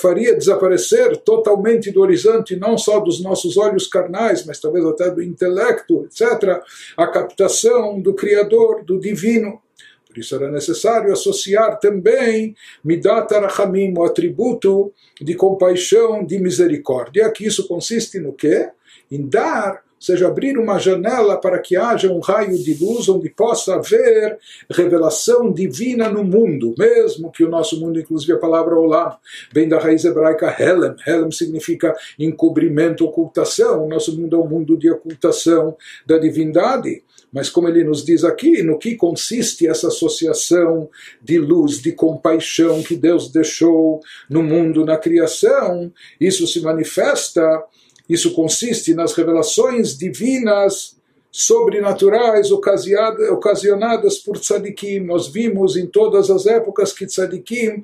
faria 0.00 0.34
desaparecer 0.34 1.18
totalmente 1.18 1.90
do 1.90 2.00
horizonte, 2.00 2.56
não 2.56 2.78
só 2.78 2.98
dos 2.98 3.22
nossos 3.22 3.58
olhos 3.58 3.86
carnais, 3.86 4.46
mas 4.46 4.58
talvez 4.58 4.84
até 4.86 5.10
do 5.10 5.22
intelecto, 5.22 6.06
etc., 6.06 6.62
a 6.96 7.06
captação 7.06 8.00
do 8.00 8.14
Criador, 8.14 8.82
do 8.84 8.98
Divino. 8.98 9.60
Por 10.08 10.18
isso 10.18 10.34
era 10.34 10.50
necessário 10.50 11.12
associar 11.12 11.78
também 11.78 12.56
Midat 12.82 13.34
Arachamim, 13.34 13.92
o 13.96 14.04
atributo 14.04 14.92
de 15.20 15.34
compaixão, 15.34 16.24
de 16.24 16.38
misericórdia, 16.38 17.30
que 17.30 17.44
isso 17.44 17.68
consiste 17.68 18.18
no 18.18 18.32
quê? 18.32 18.70
Em 19.10 19.28
dar 19.28 19.82
seja, 20.04 20.28
abrir 20.28 20.58
uma 20.58 20.78
janela 20.78 21.36
para 21.36 21.58
que 21.58 21.76
haja 21.76 22.12
um 22.12 22.20
raio 22.20 22.56
de 22.58 22.74
luz 22.74 23.08
onde 23.08 23.30
possa 23.30 23.76
haver 23.76 24.38
revelação 24.70 25.52
divina 25.52 26.08
no 26.08 26.22
mundo, 26.22 26.74
mesmo 26.78 27.32
que 27.32 27.42
o 27.42 27.48
nosso 27.48 27.80
mundo, 27.80 27.98
inclusive 27.98 28.32
a 28.32 28.38
palavra 28.38 28.76
Olam, 28.76 29.16
vem 29.52 29.68
da 29.68 29.78
raiz 29.78 30.04
hebraica 30.04 30.54
Helem. 30.58 30.94
Helem 31.06 31.30
significa 31.30 31.94
encobrimento, 32.18 33.04
ocultação. 33.04 33.84
O 33.84 33.88
nosso 33.88 34.16
mundo 34.16 34.36
é 34.36 34.38
um 34.38 34.48
mundo 34.48 34.76
de 34.76 34.90
ocultação 34.90 35.76
da 36.06 36.18
divindade. 36.18 37.02
Mas 37.32 37.50
como 37.50 37.68
ele 37.68 37.82
nos 37.82 38.04
diz 38.04 38.22
aqui, 38.22 38.62
no 38.62 38.78
que 38.78 38.94
consiste 38.94 39.66
essa 39.66 39.88
associação 39.88 40.88
de 41.20 41.36
luz, 41.38 41.82
de 41.82 41.90
compaixão 41.90 42.80
que 42.80 42.94
Deus 42.94 43.32
deixou 43.32 44.00
no 44.30 44.40
mundo, 44.40 44.84
na 44.84 44.96
criação, 44.96 45.92
isso 46.20 46.46
se 46.46 46.60
manifesta 46.60 47.42
isso 48.08 48.32
consiste 48.32 48.94
nas 48.94 49.12
revelações 49.14 49.96
divinas 49.96 50.96
sobrenaturais 51.30 52.52
ocasionadas 52.52 54.18
por 54.18 54.38
tzadikim. 54.38 55.00
Nós 55.00 55.26
vimos 55.26 55.76
em 55.76 55.84
todas 55.84 56.30
as 56.30 56.46
épocas 56.46 56.92
que 56.92 57.06
tzadikim, 57.06 57.82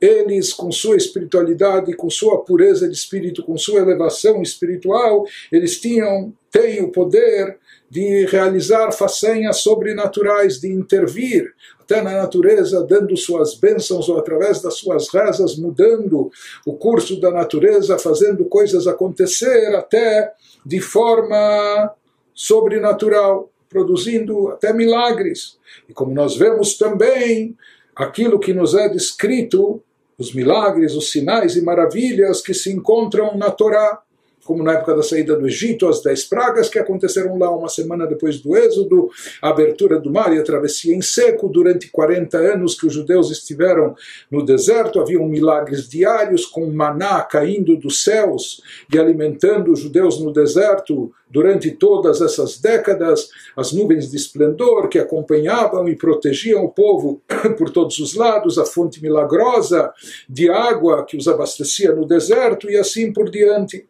eles 0.00 0.52
com 0.52 0.70
sua 0.70 0.96
espiritualidade, 0.96 1.96
com 1.96 2.08
sua 2.08 2.44
pureza 2.44 2.88
de 2.88 2.94
espírito, 2.94 3.42
com 3.42 3.56
sua 3.56 3.80
elevação 3.80 4.40
espiritual, 4.40 5.24
eles 5.50 5.80
tinham, 5.80 6.32
têm 6.50 6.80
o 6.82 6.92
poder 6.92 7.58
de 7.90 8.24
realizar 8.26 8.90
façanhas 8.92 9.58
sobrenaturais, 9.58 10.60
de 10.60 10.68
intervir 10.68 11.52
até 11.92 12.00
na 12.00 12.12
natureza, 12.12 12.82
dando 12.88 13.14
suas 13.16 13.54
bênçãos 13.54 14.08
ou 14.08 14.18
através 14.18 14.62
das 14.62 14.74
suas 14.74 15.12
rezas, 15.12 15.56
mudando 15.56 16.30
o 16.64 16.72
curso 16.72 17.20
da 17.20 17.30
natureza, 17.30 17.98
fazendo 17.98 18.46
coisas 18.46 18.86
acontecer 18.86 19.74
até 19.76 20.32
de 20.64 20.80
forma 20.80 21.92
sobrenatural, 22.34 23.50
produzindo 23.68 24.48
até 24.48 24.72
milagres. 24.72 25.58
E 25.86 25.92
como 25.92 26.14
nós 26.14 26.34
vemos 26.34 26.78
também, 26.78 27.54
aquilo 27.94 28.40
que 28.40 28.54
nos 28.54 28.74
é 28.74 28.88
descrito, 28.88 29.82
os 30.18 30.34
milagres, 30.34 30.94
os 30.94 31.10
sinais 31.10 31.56
e 31.56 31.62
maravilhas 31.62 32.40
que 32.40 32.54
se 32.54 32.72
encontram 32.72 33.36
na 33.36 33.50
Torá 33.50 34.00
como 34.44 34.62
na 34.62 34.72
época 34.72 34.94
da 34.94 35.02
saída 35.02 35.36
do 35.36 35.46
Egito, 35.46 35.88
as 35.88 36.02
dez 36.02 36.24
pragas 36.24 36.68
que 36.68 36.78
aconteceram 36.78 37.38
lá 37.38 37.54
uma 37.54 37.68
semana 37.68 38.06
depois 38.06 38.40
do 38.40 38.56
Êxodo, 38.56 39.10
a 39.40 39.50
abertura 39.50 39.98
do 39.98 40.10
mar 40.10 40.34
e 40.34 40.38
a 40.38 40.42
travessia 40.42 40.94
em 40.94 41.02
seco 41.02 41.48
durante 41.48 41.90
40 41.90 42.36
anos 42.38 42.78
que 42.78 42.86
os 42.86 42.92
judeus 42.92 43.30
estiveram 43.30 43.94
no 44.30 44.44
deserto, 44.44 45.00
haviam 45.00 45.26
milagres 45.26 45.88
diários 45.88 46.46
com 46.46 46.66
maná 46.70 47.22
caindo 47.22 47.76
dos 47.76 48.02
céus 48.02 48.60
e 48.92 48.98
alimentando 48.98 49.72
os 49.72 49.80
judeus 49.80 50.20
no 50.20 50.32
deserto 50.32 51.12
durante 51.30 51.70
todas 51.70 52.20
essas 52.20 52.60
décadas, 52.60 53.30
as 53.56 53.72
nuvens 53.72 54.10
de 54.10 54.16
esplendor 54.16 54.88
que 54.88 54.98
acompanhavam 54.98 55.88
e 55.88 55.96
protegiam 55.96 56.62
o 56.64 56.68
povo 56.68 57.22
por 57.56 57.70
todos 57.70 57.98
os 57.98 58.14
lados, 58.14 58.58
a 58.58 58.66
fonte 58.66 59.02
milagrosa 59.02 59.90
de 60.28 60.50
água 60.50 61.04
que 61.06 61.16
os 61.16 61.26
abastecia 61.26 61.94
no 61.94 62.06
deserto 62.06 62.70
e 62.70 62.76
assim 62.76 63.12
por 63.12 63.30
diante. 63.30 63.86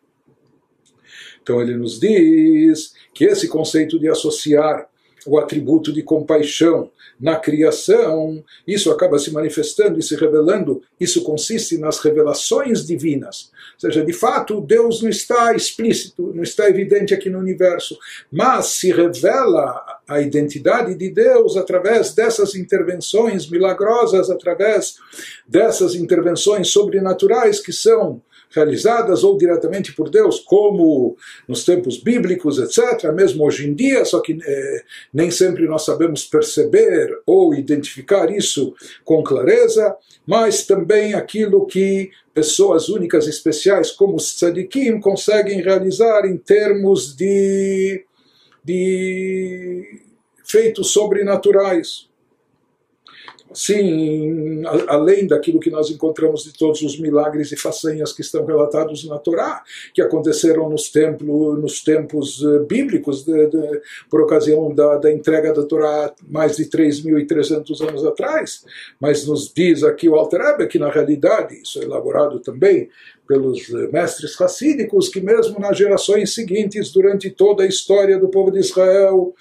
Então 1.43 1.61
ele 1.61 1.77
nos 1.77 1.99
diz 1.99 2.95
que 3.13 3.25
esse 3.25 3.49
conceito 3.49 3.99
de 3.99 4.09
associar 4.09 4.89
o 5.27 5.39
atributo 5.39 5.93
de 5.93 6.03
compaixão 6.03 6.91
na 7.21 7.37
criação, 7.37 8.43
isso 8.67 8.91
acaba 8.91 9.19
se 9.19 9.31
manifestando 9.31 9.99
e 9.99 10.03
se 10.03 10.17
revelando, 10.17 10.83
isso 10.99 11.23
consiste 11.23 11.79
nas 11.79 12.01
revelações 12.01 12.85
divinas. 12.85 13.53
Ou 13.75 13.81
seja, 13.91 14.05
de 14.05 14.13
fato, 14.13 14.61
Deus 14.61 15.03
não 15.03 15.09
está 15.09 15.55
explícito, 15.55 16.33
não 16.35 16.43
está 16.43 16.69
evidente 16.69 17.15
aqui 17.15 17.31
no 17.31 17.39
universo, 17.39 17.97
mas 18.31 18.67
se 18.67 18.91
revela 18.93 20.01
a 20.09 20.21
identidade 20.21 20.95
de 20.97 21.11
Deus 21.11 21.57
através 21.57 22.13
dessas 22.13 22.57
intervenções 22.57 23.49
milagrosas, 23.49 24.31
através 24.31 24.97
dessas 25.47 25.95
intervenções 25.95 26.69
sobrenaturais 26.69 27.61
que 27.61 27.73
são 27.73 28.21
realizadas 28.54 29.25
ou 29.25 29.37
diretamente 29.37 29.92
por 29.92 30.09
Deus, 30.09 30.40
como 30.40 31.16
nos 31.49 31.64
tempos 31.64 31.99
bíblicos, 31.99 32.59
etc., 32.59 33.12
mesmo 33.12 33.44
hoje 33.44 33.68
em 33.68 33.75
dia, 33.75 34.04
só 34.04 34.21
que 34.21 34.38
eh, 34.44 34.82
nem 35.12 35.30
sempre 35.30 35.66
nós 35.66 35.85
sabemos 35.85 36.25
perceber 36.25 37.11
ou 37.26 37.54
identificar 37.54 38.30
isso 38.30 38.75
com 39.04 39.23
clareza, 39.23 39.97
mas 40.26 40.64
também 40.66 41.14
aquilo 41.14 41.66
que 41.66 42.11
pessoas 42.35 42.88
únicas 42.88 43.26
e 43.26 43.30
especiais 43.30 43.90
como 43.90 44.16
os 44.16 44.35
tzadikim 44.37 45.00
conseguem 45.00 45.61
realizar 45.61 46.25
em 46.25 46.37
termos 46.37 47.14
de, 47.14 48.04
de 48.64 50.02
feitos 50.44 50.92
sobrenaturais. 50.92 52.12
Sim, 53.54 54.62
além 54.88 55.26
daquilo 55.26 55.61
que 55.61 55.71
nós 55.71 55.90
encontramos 55.90 56.44
de 56.44 56.52
todos 56.52 56.82
os 56.82 56.99
milagres 56.99 57.52
e 57.52 57.56
façanhas 57.56 58.12
que 58.12 58.23
estão 58.23 58.44
relatados 58.44 59.06
na 59.06 59.18
Torá, 59.18 59.62
que 59.92 60.00
aconteceram 60.00 60.68
nos, 60.68 60.90
templos, 60.90 61.61
nos 61.61 61.82
tempos 61.82 62.42
eh, 62.42 62.59
bíblicos, 62.61 63.25
de, 63.25 63.47
de, 63.49 63.80
por 64.11 64.23
ocasião 64.23 64.75
da, 64.75 64.97
da, 64.97 65.12
entrega 65.12 65.52
da 65.52 65.62
Torá 65.62 66.12
mais 66.28 66.56
de 66.56 66.64
3.300 66.66 67.88
anos 67.88 68.04
atrás, 68.04 68.64
mas 69.00 69.26
nos 69.26 69.52
diz 69.52 69.82
aqui 69.82 70.09
o 70.09 70.14
Alter 70.14 70.66
que 70.68 70.78
na 70.78 70.90
realidade, 70.90 71.61
isso 71.61 71.80
é 71.80 71.85
elaborado 71.85 72.40
também 72.40 72.88
pelos 73.26 73.73
eh, 73.73 73.88
mestres 73.92 74.35
racídicos, 74.37 75.09
que 75.09 75.21
mesmo 75.21 75.59
nas 75.59 75.76
gerações 75.76 76.35
seguintes, 76.35 76.90
durante 76.90 77.30
toda 77.30 77.62
a 77.62 77.66
história 77.66 78.18
do 78.18 78.28
povo 78.28 78.50
de 78.50 78.61
Israel, 78.61 79.35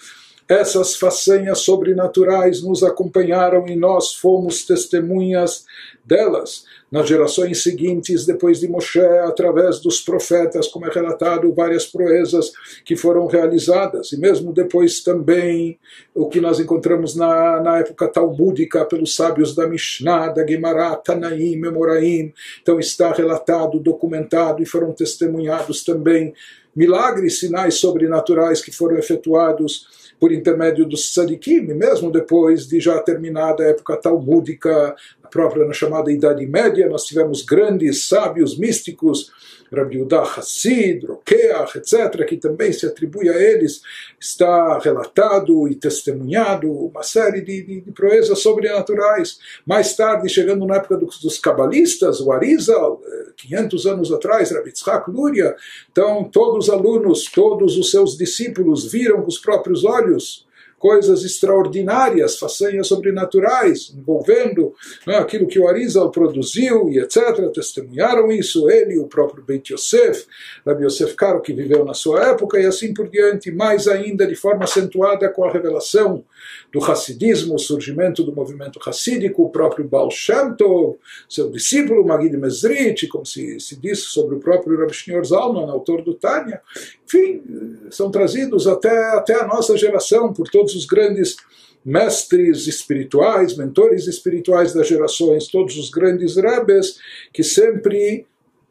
essas 0.51 0.97
façanhas 0.97 1.59
sobrenaturais 1.59 2.61
nos 2.61 2.83
acompanharam 2.83 3.69
e 3.69 3.75
nós 3.77 4.15
fomos 4.15 4.65
testemunhas 4.65 5.63
delas. 6.03 6.65
Nas 6.91 7.07
gerações 7.07 7.63
seguintes, 7.63 8.25
depois 8.25 8.59
de 8.59 8.67
Moshe, 8.67 8.99
através 8.99 9.79
dos 9.79 10.01
profetas, 10.01 10.67
como 10.67 10.85
é 10.85 10.89
relatado, 10.89 11.53
várias 11.53 11.85
proezas 11.85 12.51
que 12.83 12.97
foram 12.97 13.27
realizadas. 13.27 14.11
E 14.11 14.19
mesmo 14.19 14.51
depois 14.51 15.01
também 15.01 15.79
o 16.13 16.27
que 16.27 16.41
nós 16.41 16.59
encontramos 16.59 17.15
na, 17.15 17.61
na 17.61 17.79
época 17.79 18.09
talmúdica 18.09 18.83
pelos 18.83 19.15
sábios 19.15 19.55
da 19.55 19.65
Mishnah, 19.65 20.33
da 20.33 20.45
Gemara, 20.45 20.97
Tanaim, 20.97 21.55
Memoraim. 21.55 22.33
Então 22.61 22.77
está 22.77 23.13
relatado, 23.13 23.79
documentado 23.79 24.61
e 24.61 24.65
foram 24.65 24.91
testemunhados 24.91 25.85
também 25.85 26.33
milagres, 26.75 27.39
sinais 27.39 27.75
sobrenaturais 27.75 28.61
que 28.61 28.71
foram 28.71 28.97
efetuados 28.97 30.00
por 30.21 30.31
intermédio 30.31 30.85
dos 30.85 31.11
tzadikim, 31.11 31.61
mesmo 31.73 32.11
depois 32.11 32.67
de 32.67 32.79
já 32.79 32.99
terminada 32.99 33.63
a 33.63 33.69
época 33.69 33.97
talmúdica, 33.97 34.95
a 35.23 35.27
própria 35.27 35.65
na 35.65 35.73
chamada 35.73 36.11
Idade 36.11 36.45
Média, 36.45 36.87
nós 36.87 37.05
tivemos 37.05 37.41
grandes 37.41 38.07
sábios 38.07 38.55
místicos 38.55 39.31
Rabbi 39.71 39.97
Yudah 39.97 40.23
Hassid, 40.23 41.05
Rokeach, 41.05 41.77
etc., 41.77 42.25
que 42.25 42.37
também 42.37 42.73
se 42.73 42.85
atribui 42.85 43.29
a 43.29 43.37
eles, 43.37 43.81
está 44.19 44.77
relatado 44.79 45.67
e 45.67 45.75
testemunhado 45.75 46.71
uma 46.71 47.03
série 47.03 47.41
de, 47.41 47.63
de, 47.63 47.81
de 47.81 47.91
proezas 47.91 48.39
sobrenaturais. 48.39 49.39
Mais 49.65 49.95
tarde, 49.95 50.27
chegando 50.29 50.65
na 50.65 50.75
época 50.75 50.97
dos, 50.97 51.19
dos 51.21 51.39
cabalistas, 51.39 52.19
o 52.19 52.31
Arizal, 52.31 53.01
500 53.37 53.85
eh, 53.85 53.89
anos 53.89 54.11
atrás, 54.11 54.51
Rabbi 54.51 54.71
Tzchak 54.71 55.09
Luria, 55.09 55.55
então 55.91 56.25
todos 56.25 56.67
os 56.67 56.73
alunos, 56.73 57.25
todos 57.31 57.77
os 57.77 57.89
seus 57.89 58.17
discípulos 58.17 58.91
viram 58.91 59.21
com 59.21 59.27
os 59.27 59.37
próprios 59.37 59.83
olhos 59.85 60.45
coisas 60.81 61.23
extraordinárias, 61.23 62.39
façanhas 62.39 62.87
sobrenaturais, 62.87 63.93
envolvendo 63.95 64.73
né, 65.05 65.17
aquilo 65.17 65.45
que 65.45 65.59
o 65.59 65.67
Arizal 65.67 66.09
produziu 66.09 66.89
e 66.89 66.97
etc. 66.97 67.51
Testemunharam 67.53 68.31
isso, 68.31 68.67
ele 68.67 68.97
o 68.97 69.05
próprio 69.05 69.43
Beit 69.43 69.71
Yosef, 69.71 70.25
Rabbi 70.65 70.83
Yosef 70.83 71.15
que 71.43 71.53
viveu 71.53 71.85
na 71.85 71.93
sua 71.93 72.29
época, 72.29 72.59
e 72.59 72.65
assim 72.65 72.95
por 72.95 73.07
diante, 73.07 73.51
mais 73.51 73.87
ainda 73.87 74.25
de 74.25 74.35
forma 74.35 74.63
acentuada 74.63 75.29
com 75.29 75.45
a 75.45 75.51
revelação 75.51 76.25
do 76.71 76.79
Hassidismo, 76.83 77.55
o 77.55 77.59
surgimento 77.59 78.23
do 78.23 78.33
movimento 78.33 78.79
hassídico, 78.85 79.43
o 79.43 79.49
próprio 79.49 79.87
Baal 79.87 80.09
Shem 80.09 80.53
Tov, 80.55 80.97
seu 81.27 81.49
discípulo 81.49 82.05
Magid 82.05 82.35
Mesrit, 82.37 83.07
como 83.07 83.25
se, 83.25 83.59
se 83.59 83.75
disse 83.75 84.03
sobre 84.03 84.35
o 84.35 84.39
próprio 84.39 84.77
Rabbi 84.79 84.93
Shneur 84.93 85.25
Zalman, 85.25 85.69
autor 85.69 86.01
do 86.01 86.13
Tânia, 86.13 86.61
enfim, 87.05 87.41
são 87.89 88.09
trazidos 88.09 88.67
até, 88.67 89.15
até 89.15 89.35
a 89.35 89.47
nossa 89.47 89.77
geração 89.77 90.33
por 90.33 90.47
todos 90.49 90.75
os 90.75 90.85
grandes 90.85 91.35
mestres 91.83 92.67
espirituais, 92.67 93.57
mentores 93.57 94.07
espirituais 94.07 94.73
das 94.73 94.87
gerações, 94.87 95.47
todos 95.47 95.77
os 95.77 95.89
grandes 95.89 96.35
rebes 96.35 96.99
que 97.33 97.43
sempre 97.43 98.25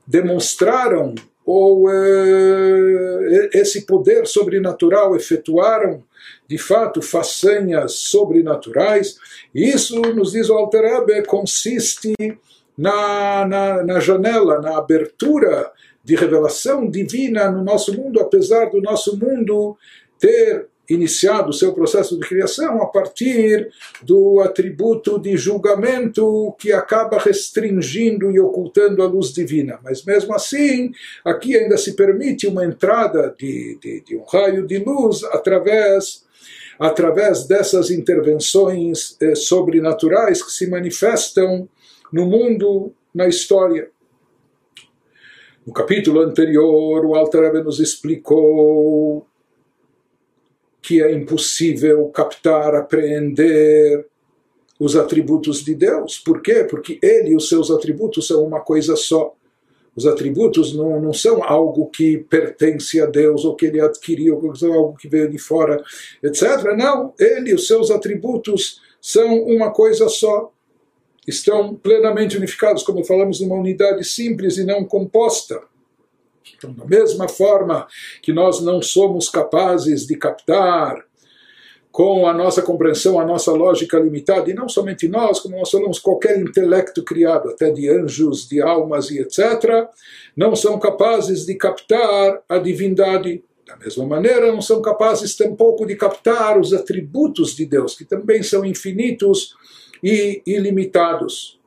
demonstraram 0.07 1.15
ou 1.45 1.91
eh, 1.91 3.51
esse 3.55 3.85
poder 3.85 4.27
sobrenatural 4.27 5.17
efetuaram 5.17 6.03
de 6.51 6.59
fato 6.59 7.01
façanhas 7.01 7.93
sobrenaturais. 7.93 9.17
Isso, 9.55 10.01
nos 10.01 10.33
diz 10.33 10.51
o 10.51 10.55
Alter 10.55 10.83
Rebbe, 10.83 11.25
consiste 11.25 12.13
na, 12.77 13.47
na, 13.47 13.85
na 13.85 14.01
janela, 14.01 14.61
na 14.61 14.77
abertura 14.77 15.71
de 16.03 16.17
revelação 16.17 16.91
divina 16.91 17.49
no 17.49 17.63
nosso 17.63 17.97
mundo, 17.97 18.19
apesar 18.19 18.69
do 18.69 18.83
nosso 18.83 19.17
mundo 19.17 19.77
ter 20.19 20.67
iniciado 20.89 21.51
o 21.51 21.53
seu 21.53 21.73
processo 21.73 22.19
de 22.19 22.27
criação 22.27 22.83
a 22.83 22.87
partir 22.87 23.71
do 24.03 24.41
atributo 24.41 25.21
de 25.21 25.37
julgamento 25.37 26.53
que 26.59 26.73
acaba 26.73 27.17
restringindo 27.17 28.29
e 28.33 28.41
ocultando 28.41 29.05
a 29.05 29.07
luz 29.07 29.33
divina. 29.33 29.79
Mas 29.85 30.05
mesmo 30.05 30.35
assim, 30.35 30.91
aqui 31.25 31.57
ainda 31.57 31.77
se 31.77 31.95
permite 31.95 32.49
uma 32.49 32.65
entrada 32.65 33.33
de, 33.39 33.79
de, 33.81 34.01
de 34.01 34.17
um 34.17 34.25
raio 34.25 34.67
de 34.67 34.79
luz 34.79 35.23
através 35.27 36.29
através 36.81 37.47
dessas 37.47 37.91
intervenções 37.91 39.15
eh, 39.21 39.35
sobrenaturais 39.35 40.43
que 40.43 40.51
se 40.51 40.67
manifestam 40.67 41.69
no 42.11 42.25
mundo, 42.25 42.95
na 43.15 43.29
história. 43.29 43.91
No 45.67 45.75
capítulo 45.75 46.21
anterior, 46.21 47.05
o 47.05 47.15
Alter 47.15 47.43
Rebbe 47.43 47.63
nos 47.63 47.81
explicou 47.81 49.27
que 50.81 51.03
é 51.03 51.13
impossível 51.13 52.09
captar, 52.09 52.75
apreender 52.75 54.07
os 54.79 54.97
atributos 54.97 55.63
de 55.63 55.75
Deus. 55.75 56.19
Por 56.19 56.41
quê? 56.41 56.65
Porque 56.65 56.99
ele 57.03 57.33
e 57.33 57.37
os 57.37 57.51
seus 57.51 57.71
atributos 57.71 58.27
são 58.27 58.43
uma 58.43 58.61
coisa 58.61 58.97
só. 58.97 59.37
Os 59.95 60.07
atributos 60.07 60.75
não, 60.75 61.01
não 61.01 61.13
são 61.13 61.43
algo 61.43 61.87
que 61.91 62.19
pertence 62.19 63.01
a 63.01 63.07
Deus 63.07 63.45
ou 63.45 63.57
que 63.57 63.67
ele 63.67 63.81
adquiriu, 63.81 64.41
ou 64.43 64.55
são 64.55 64.73
algo 64.73 64.97
que 64.97 65.09
veio 65.09 65.29
de 65.29 65.39
fora, 65.39 65.83
etc. 66.23 66.75
Não, 66.77 67.13
ele 67.19 67.55
os 67.55 67.67
seus 67.67 67.91
atributos 67.91 68.81
são 69.01 69.43
uma 69.45 69.71
coisa 69.73 70.09
só 70.09 70.53
estão 71.27 71.75
plenamente 71.75 72.37
unificados, 72.37 72.83
como 72.83 73.05
falamos, 73.05 73.41
numa 73.41 73.57
unidade 73.57 74.05
simples 74.05 74.57
e 74.57 74.65
não 74.65 74.85
composta. 74.85 75.61
Então, 76.57 76.73
da 76.73 76.85
mesma 76.85 77.29
forma 77.29 77.87
que 78.23 78.33
nós 78.33 78.61
não 78.61 78.83
somos 78.83 79.29
capazes 79.29 80.07
de 80.07 80.17
captar 80.17 81.05
com 81.93 82.27
a 82.27 82.33
nossa 82.33 82.63
compreensão, 82.63 83.19
a 83.19 83.25
nossa 83.25 83.51
lógica 83.53 83.99
limitada, 83.99 84.49
e 84.51 84.55
não 84.55 84.69
somente 84.69 85.09
nós, 85.09 85.41
como 85.41 85.57
nós 85.57 85.71
falamos, 85.71 85.99
qualquer 85.99 86.39
intelecto 86.41 87.03
criado, 87.03 87.51
até 87.51 87.71
de 87.71 87.89
anjos, 87.89 88.49
de 88.49 88.61
almas 88.61 89.11
e 89.11 89.19
etc., 89.19 89.89
não 90.37 90.55
são 90.55 90.79
capazes 90.79 91.45
de 91.45 91.55
captar 91.57 92.43
a 92.49 92.59
divindade. 92.59 93.43
Da 93.67 93.77
mesma 93.77 94.05
maneira, 94.05 94.53
não 94.53 94.63
são 94.63 94.81
capazes 94.81 95.37
tampouco 95.37 95.87
de 95.87 95.97
captar 95.97 96.59
os 96.59 96.73
atributos 96.73 97.55
de 97.55 97.67
Deus, 97.67 97.95
que 97.95 98.05
também 98.05 98.43
são 98.43 98.65
infinitos 98.65 99.55
e 100.03 100.43
ilimitados. 100.47 101.60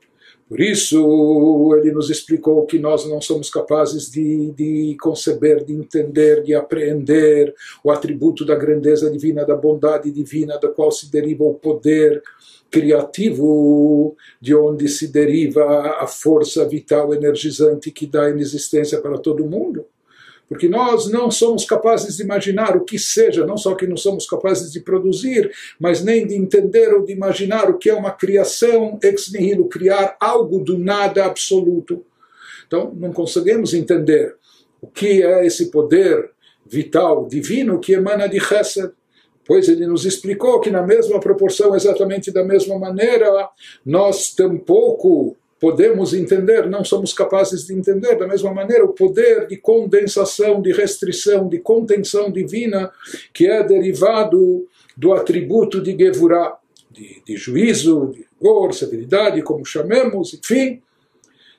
Por 0.47 0.59
isso, 0.59 1.75
ele 1.79 1.91
nos 1.91 2.09
explicou 2.09 2.65
que 2.65 2.77
nós 2.77 3.07
não 3.07 3.21
somos 3.21 3.49
capazes 3.49 4.11
de, 4.11 4.51
de 4.51 4.97
conceber, 5.01 5.63
de 5.63 5.73
entender, 5.73 6.43
de 6.43 6.53
apreender 6.53 7.53
o 7.83 7.89
atributo 7.89 8.45
da 8.45 8.55
grandeza 8.55 9.09
divina, 9.09 9.45
da 9.45 9.55
bondade 9.55 10.11
divina, 10.11 10.59
da 10.59 10.67
qual 10.67 10.91
se 10.91 11.11
deriva 11.11 11.43
o 11.43 11.55
poder 11.55 12.21
criativo, 12.69 14.15
de 14.41 14.53
onde 14.53 14.87
se 14.89 15.07
deriva 15.07 15.97
a 15.99 16.07
força 16.07 16.67
vital 16.67 17.13
energizante 17.13 17.91
que 17.91 18.05
dá 18.05 18.29
existência 18.29 18.99
para 18.99 19.17
todo 19.17 19.45
mundo 19.45 19.85
porque 20.47 20.67
nós 20.67 21.09
não 21.09 21.31
somos 21.31 21.65
capazes 21.65 22.17
de 22.17 22.23
imaginar 22.23 22.75
o 22.75 22.83
que 22.83 22.99
seja, 22.99 23.45
não 23.45 23.57
só 23.57 23.75
que 23.75 23.87
não 23.87 23.97
somos 23.97 24.27
capazes 24.27 24.71
de 24.71 24.79
produzir, 24.79 25.51
mas 25.79 26.03
nem 26.03 26.27
de 26.27 26.35
entender 26.35 26.93
ou 26.93 27.03
de 27.03 27.13
imaginar 27.13 27.69
o 27.69 27.77
que 27.77 27.89
é 27.89 27.93
uma 27.93 28.11
criação 28.11 28.99
ex 29.01 29.31
nihilo, 29.31 29.69
criar 29.69 30.15
algo 30.19 30.59
do 30.59 30.77
nada 30.77 31.25
absoluto. 31.25 32.05
Então, 32.67 32.93
não 32.95 33.11
conseguimos 33.11 33.73
entender 33.73 34.35
o 34.81 34.87
que 34.87 35.23
é 35.23 35.45
esse 35.45 35.71
poder 35.71 36.31
vital, 36.65 37.27
divino, 37.27 37.79
que 37.79 37.93
emana 37.93 38.27
de 38.27 38.39
Chesed. 38.39 38.91
Pois 39.45 39.67
ele 39.67 39.85
nos 39.85 40.05
explicou 40.05 40.61
que, 40.61 40.71
na 40.71 40.81
mesma 40.81 41.19
proporção, 41.19 41.75
exatamente 41.75 42.31
da 42.31 42.43
mesma 42.43 42.79
maneira, 42.79 43.49
nós 43.85 44.33
tampouco 44.33 45.35
podemos 45.63 46.13
entender, 46.13 46.69
não 46.69 46.83
somos 46.83 47.13
capazes 47.13 47.65
de 47.65 47.73
entender. 47.73 48.17
Da 48.17 48.27
mesma 48.27 48.53
maneira, 48.53 48.83
o 48.83 48.91
poder 48.91 49.47
de 49.47 49.55
condensação, 49.55 50.61
de 50.61 50.73
restrição, 50.73 51.47
de 51.47 51.57
contenção 51.57 52.29
divina, 52.29 52.91
que 53.33 53.47
é 53.47 53.63
derivado 53.63 54.67
do 54.97 55.13
atributo 55.13 55.81
de 55.81 55.95
Gevurah, 55.97 56.57
de, 56.91 57.23
de 57.25 57.37
juízo, 57.37 58.11
de 58.13 58.27
rigor, 58.33 58.73
severidade, 58.73 59.41
como 59.41 59.65
chamemos, 59.65 60.33
enfim. 60.33 60.81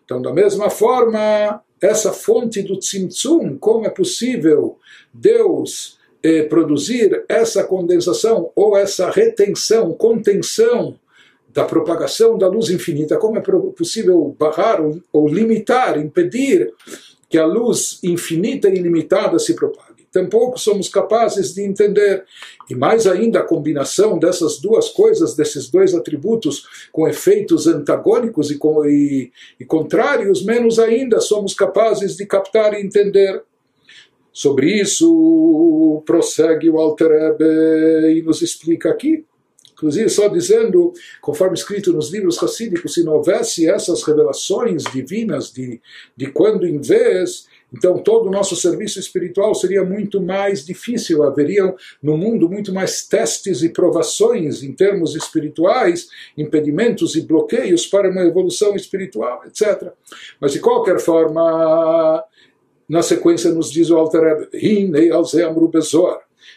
Então, 0.04 0.20
da 0.20 0.34
mesma 0.34 0.68
forma, 0.68 1.62
essa 1.80 2.12
fonte 2.12 2.60
do 2.60 2.78
Tzimtzum, 2.78 3.56
como 3.56 3.86
é 3.86 3.90
possível 3.90 4.76
Deus 5.14 5.98
eh, 6.22 6.42
produzir 6.42 7.24
essa 7.26 7.64
condensação 7.64 8.52
ou 8.54 8.76
essa 8.76 9.08
retenção, 9.08 9.94
contenção 9.94 10.94
da 11.54 11.64
propagação 11.64 12.36
da 12.36 12.48
luz 12.48 12.68
infinita, 12.68 13.16
como 13.16 13.38
é 13.38 13.40
possível 13.40 14.34
barrar 14.36 14.80
ou, 14.80 15.00
ou 15.12 15.28
limitar, 15.28 15.96
impedir 15.96 16.74
que 17.28 17.38
a 17.38 17.46
luz 17.46 18.00
infinita 18.02 18.68
e 18.68 18.74
ilimitada 18.74 19.38
se 19.38 19.54
propague. 19.54 20.04
Tampouco 20.10 20.58
somos 20.58 20.88
capazes 20.88 21.54
de 21.54 21.62
entender. 21.62 22.24
E 22.68 22.74
mais 22.74 23.06
ainda, 23.06 23.40
a 23.40 23.44
combinação 23.44 24.18
dessas 24.18 24.58
duas 24.58 24.88
coisas, 24.88 25.34
desses 25.34 25.70
dois 25.70 25.94
atributos, 25.94 26.88
com 26.92 27.08
efeitos 27.08 27.66
antagônicos 27.66 28.50
e, 28.50 28.58
com, 28.58 28.84
e, 28.84 29.32
e 29.58 29.64
contrários, 29.64 30.44
menos 30.44 30.78
ainda 30.78 31.20
somos 31.20 31.54
capazes 31.54 32.16
de 32.16 32.26
captar 32.26 32.74
e 32.74 32.82
entender. 32.82 33.42
Sobre 34.32 34.80
isso 34.80 36.02
prossegue 36.04 36.68
o 36.68 36.78
Alter 36.78 37.10
Ebe 37.10 38.18
e 38.18 38.22
nos 38.22 38.42
explica 38.42 38.90
aqui 38.90 39.24
Inclusive, 39.74 40.08
só 40.08 40.28
dizendo, 40.28 40.92
conforme 41.20 41.54
escrito 41.54 41.92
nos 41.92 42.10
livros 42.10 42.38
racídicos, 42.38 42.94
se 42.94 43.02
não 43.02 43.14
houvesse 43.14 43.68
essas 43.68 44.02
revelações 44.04 44.84
divinas 44.84 45.52
de, 45.52 45.80
de 46.16 46.28
quando 46.28 46.64
em 46.66 46.80
vez, 46.80 47.46
então 47.72 47.98
todo 47.98 48.28
o 48.28 48.30
nosso 48.30 48.54
serviço 48.54 49.00
espiritual 49.00 49.52
seria 49.52 49.84
muito 49.84 50.22
mais 50.22 50.64
difícil, 50.64 51.24
haveriam 51.24 51.74
no 52.00 52.16
mundo 52.16 52.48
muito 52.48 52.72
mais 52.72 53.04
testes 53.06 53.62
e 53.62 53.68
provações 53.68 54.62
em 54.62 54.72
termos 54.72 55.16
espirituais, 55.16 56.08
impedimentos 56.38 57.16
e 57.16 57.22
bloqueios 57.22 57.84
para 57.84 58.08
uma 58.08 58.22
evolução 58.22 58.76
espiritual, 58.76 59.42
etc. 59.44 59.92
Mas 60.40 60.52
de 60.52 60.60
qualquer 60.60 61.00
forma, 61.00 62.24
na 62.88 63.02
sequência 63.02 63.50
nos 63.50 63.72
diz 63.72 63.90
o 63.90 63.96
Alter 63.96 64.22
Rebbe, 64.22 64.48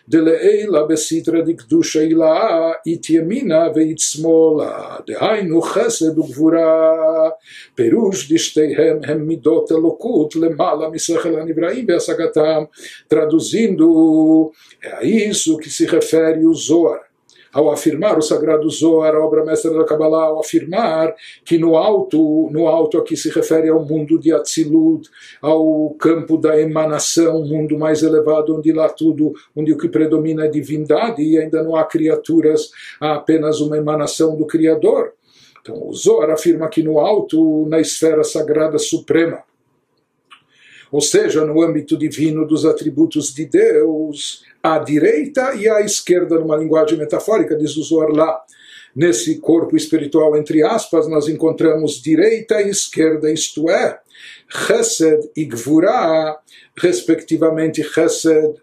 Hinei 0.09 0.65
al 0.65 0.75
Amru 0.75 0.87
Bezor, 0.87 0.87
דלעילה 0.87 0.87
בסתרא 0.87 1.41
דקדושה 1.41 2.01
הילאה 2.01 2.73
אית 2.87 3.11
ימינה 3.11 3.69
ואית 3.75 3.99
שמאלה, 3.99 4.97
דהיינו 5.07 5.63
חסד 5.63 6.19
וגבורה, 6.19 7.31
פירוש 7.75 8.33
דשתיהם 8.33 8.99
הם 9.05 9.27
מידות 9.27 9.73
אלוקות 9.73 10.37
למעלה 10.37 10.89
משכל 10.89 11.41
הנבראים 11.41 11.87
בהשגתם, 11.87 12.63
traduzindo, 13.11 14.51
é 14.83 14.93
a 14.95 15.05
isso 15.05 15.59
ao 17.58 17.72
afirmar 17.72 18.20
o 18.20 18.22
sagrado 18.22 18.70
Zohar, 18.70 19.16
a 19.16 19.26
obra 19.26 19.44
mestra 19.44 19.74
da 19.74 19.84
Kabbalah, 19.84 20.26
ao 20.26 20.42
afirmar 20.42 21.16
que 21.44 21.58
no 21.58 21.76
alto, 21.76 22.48
no 22.52 22.68
alto 22.68 23.00
aqui 23.00 23.18
se 23.18 23.32
refere 23.32 23.68
ao 23.68 23.84
mundo 23.84 24.20
de 24.20 24.32
Atzilut, 24.32 25.10
ao 25.42 25.90
campo 25.98 26.38
da 26.38 26.62
emanação, 26.62 27.44
mundo 27.44 27.76
mais 27.76 28.04
elevado, 28.04 28.56
onde 28.56 28.72
lá 28.72 28.88
tudo, 28.90 29.34
onde 29.56 29.74
o 29.74 29.78
que 29.78 29.90
predomina 29.90 30.46
é 30.46 30.48
divindade 30.48 31.24
e 31.24 31.36
ainda 31.36 31.64
não 31.64 31.76
há 31.76 31.84
criaturas, 31.84 32.70
há 33.02 33.16
apenas 33.16 33.60
uma 33.60 33.76
emanação 33.76 34.38
do 34.38 34.46
Criador. 34.46 35.14
Então 35.60 35.88
o 35.88 35.94
Zohar 35.94 36.30
afirma 36.30 36.70
que 36.70 36.84
no 36.84 37.00
alto, 37.00 37.66
na 37.68 37.80
esfera 37.80 38.24
sagrada 38.24 38.78
suprema, 38.78 39.47
ou 40.92 41.02
seja, 41.02 41.46
no 41.46 41.62
âmbito 41.62 41.98
divino 41.98 42.46
dos 42.46 42.66
atributos 42.66 43.34
de 43.34 43.46
Deus, 43.46 44.44
à 44.62 44.80
direita 44.80 45.54
e 45.56 45.70
à 45.70 45.82
esquerda, 45.82 46.40
numa 46.40 46.58
linguagem 46.58 46.98
metafórica, 46.98 47.56
diz 47.56 47.76
o 47.78 47.84
Zohar 47.84 48.10
lá. 48.10 48.42
Nesse 48.96 49.38
corpo 49.40 49.78
espiritual, 49.78 50.36
entre 50.36 50.64
aspas, 50.64 51.08
nós 51.08 51.28
encontramos 51.28 52.02
direita 52.02 52.62
e 52.62 52.70
esquerda, 52.70 53.32
isto 53.32 53.70
é, 53.70 54.00
Chesed 54.50 55.30
e 55.36 55.46
Gvurah, 55.46 56.40
respectivamente, 56.76 57.84
Chesed 57.84 58.56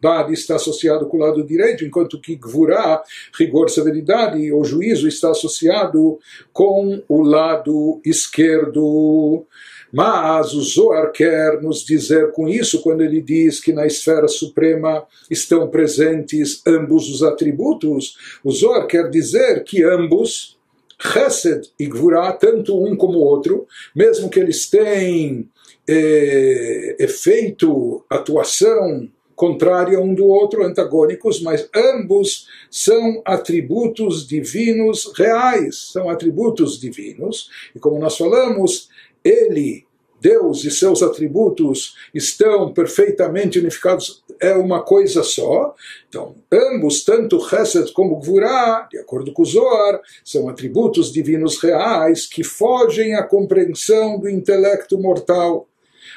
bondade 0.00 0.32
está 0.32 0.56
associado 0.56 1.06
com 1.06 1.18
o 1.18 1.20
lado 1.20 1.44
direito, 1.44 1.84
enquanto 1.84 2.20
que 2.20 2.34
Gvurah, 2.34 3.02
rigor, 3.38 3.68
severidade 3.68 4.50
ou 4.50 4.64
juízo 4.64 5.06
está 5.06 5.30
associado 5.30 6.18
com 6.52 7.02
o 7.08 7.22
lado 7.22 8.00
esquerdo. 8.04 9.46
Mas 9.92 10.54
o 10.54 10.62
Zohar 10.62 11.10
quer 11.12 11.60
nos 11.60 11.84
dizer 11.84 12.32
com 12.32 12.48
isso, 12.48 12.82
quando 12.82 13.00
ele 13.02 13.20
diz 13.20 13.60
que 13.60 13.72
na 13.72 13.86
esfera 13.86 14.28
suprema 14.28 15.04
estão 15.30 15.68
presentes 15.68 16.62
ambos 16.66 17.08
os 17.08 17.22
atributos, 17.22 18.16
o 18.44 18.50
Zohar 18.50 18.86
quer 18.86 19.10
dizer 19.10 19.64
que 19.64 19.82
ambos, 19.82 20.58
Chesed 21.00 21.70
e 21.78 21.86
Gvurah, 21.86 22.32
tanto 22.32 22.78
um 22.78 22.94
como 22.94 23.18
o 23.18 23.24
outro, 23.24 23.66
mesmo 23.94 24.28
que 24.28 24.38
eles 24.38 24.68
tenham 24.68 25.44
eh, 25.88 26.96
efeito, 26.98 28.04
atuação 28.08 29.08
contrária 29.40 29.98
um 29.98 30.12
do 30.12 30.26
outro, 30.26 30.62
antagônicos, 30.62 31.40
mas 31.40 31.66
ambos 31.74 32.46
são 32.70 33.22
atributos 33.24 34.28
divinos 34.28 35.10
reais, 35.16 35.92
são 35.92 36.10
atributos 36.10 36.78
divinos. 36.78 37.48
E 37.74 37.78
como 37.78 37.98
nós 37.98 38.18
falamos, 38.18 38.90
ele, 39.24 39.86
Deus 40.20 40.64
e 40.64 40.70
seus 40.70 41.02
atributos 41.02 41.94
estão 42.14 42.72
perfeitamente 42.72 43.58
unificados, 43.58 44.22
é 44.38 44.54
uma 44.54 44.82
coisa 44.82 45.22
só. 45.22 45.74
Então, 46.08 46.34
ambos, 46.52 47.04
tanto 47.04 47.40
Chesed 47.48 47.92
como 47.92 48.16
Gvurah, 48.16 48.86
de 48.90 48.98
acordo 48.98 49.32
com 49.32 49.42
o 49.42 49.46
Zohar, 49.46 50.00
são 50.24 50.48
atributos 50.48 51.10
divinos 51.10 51.58
reais 51.58 52.26
que 52.26 52.44
fogem 52.44 53.14
à 53.14 53.22
compreensão 53.22 54.18
do 54.18 54.28
intelecto 54.28 54.98
mortal. 54.98 55.66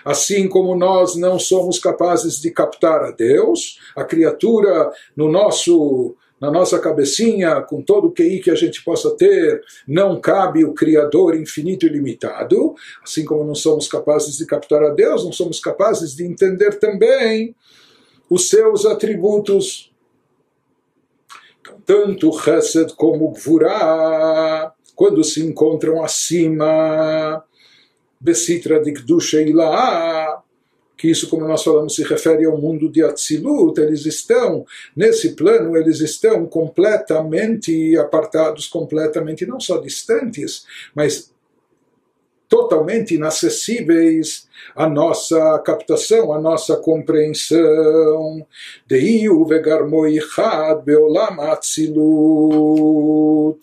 Assim 0.03 0.49
como 0.49 0.75
nós 0.75 1.15
não 1.15 1.39
somos 1.39 1.79
capazes 1.79 2.41
de 2.41 2.51
captar 2.51 3.03
a 3.03 3.11
Deus, 3.11 3.79
a 3.95 4.03
criatura 4.03 4.91
no 5.15 5.31
nosso 5.31 6.15
na 6.43 6.51
nossa 6.51 6.77
cabecinha, 6.77 7.61
com 7.61 7.81
todo 7.81 8.07
o 8.07 8.11
QI 8.11 8.41
que 8.41 8.51
a 8.51 8.55
gente 8.55 8.83
possa 8.83 9.11
ter, 9.11 9.63
não 9.87 10.19
cabe 10.19 10.65
o 10.65 10.73
Criador 10.73 11.37
infinito 11.37 11.85
e 11.85 11.89
limitado, 11.89 12.75
assim 13.01 13.23
como 13.23 13.45
não 13.45 13.55
somos 13.55 13.87
capazes 13.87 14.35
de 14.35 14.45
captar 14.45 14.83
a 14.83 14.89
Deus, 14.89 15.23
não 15.23 15.31
somos 15.31 15.61
capazes 15.61 16.13
de 16.13 16.25
entender 16.25 16.79
também 16.79 17.55
os 18.29 18.49
seus 18.49 18.85
atributos. 18.85 19.89
Então, 21.61 21.77
tanto 21.85 22.37
Chesed 22.37 22.93
como 22.97 23.31
Gvurah, 23.31 24.73
quando 24.97 25.23
se 25.23 25.41
encontram 25.41 26.03
acima, 26.03 27.41
Besitra 28.19 28.81
de 28.83 28.91
Gdusha 28.91 29.41
Ilaah, 29.41 30.42
que 31.03 31.11
isso, 31.11 31.29
como 31.29 31.45
nós 31.45 31.61
falamos, 31.61 31.95
se 31.95 32.03
refere 32.03 32.45
ao 32.45 32.57
mundo 32.57 32.89
de 32.89 33.03
Atzilut, 33.03 33.77
eles 33.77 34.05
estão, 34.05 34.65
nesse 34.95 35.35
plano, 35.35 35.75
eles 35.75 35.99
estão 35.99 36.45
completamente 36.45 37.97
apartados, 37.97 38.67
completamente, 38.67 39.45
não 39.45 39.59
só 39.59 39.81
distantes, 39.81 40.65
mas 40.95 41.29
totalmente 42.47 43.15
inacessíveis 43.15 44.47
à 44.73 44.87
nossa 44.87 45.59
captação, 45.59 46.31
à 46.31 46.39
nossa 46.39 46.77
compreensão. 46.77 48.47
Deiu 48.87 49.45
vegarmoichad 49.45 50.85
beolam 50.85 51.41
Atzilut 51.41 53.59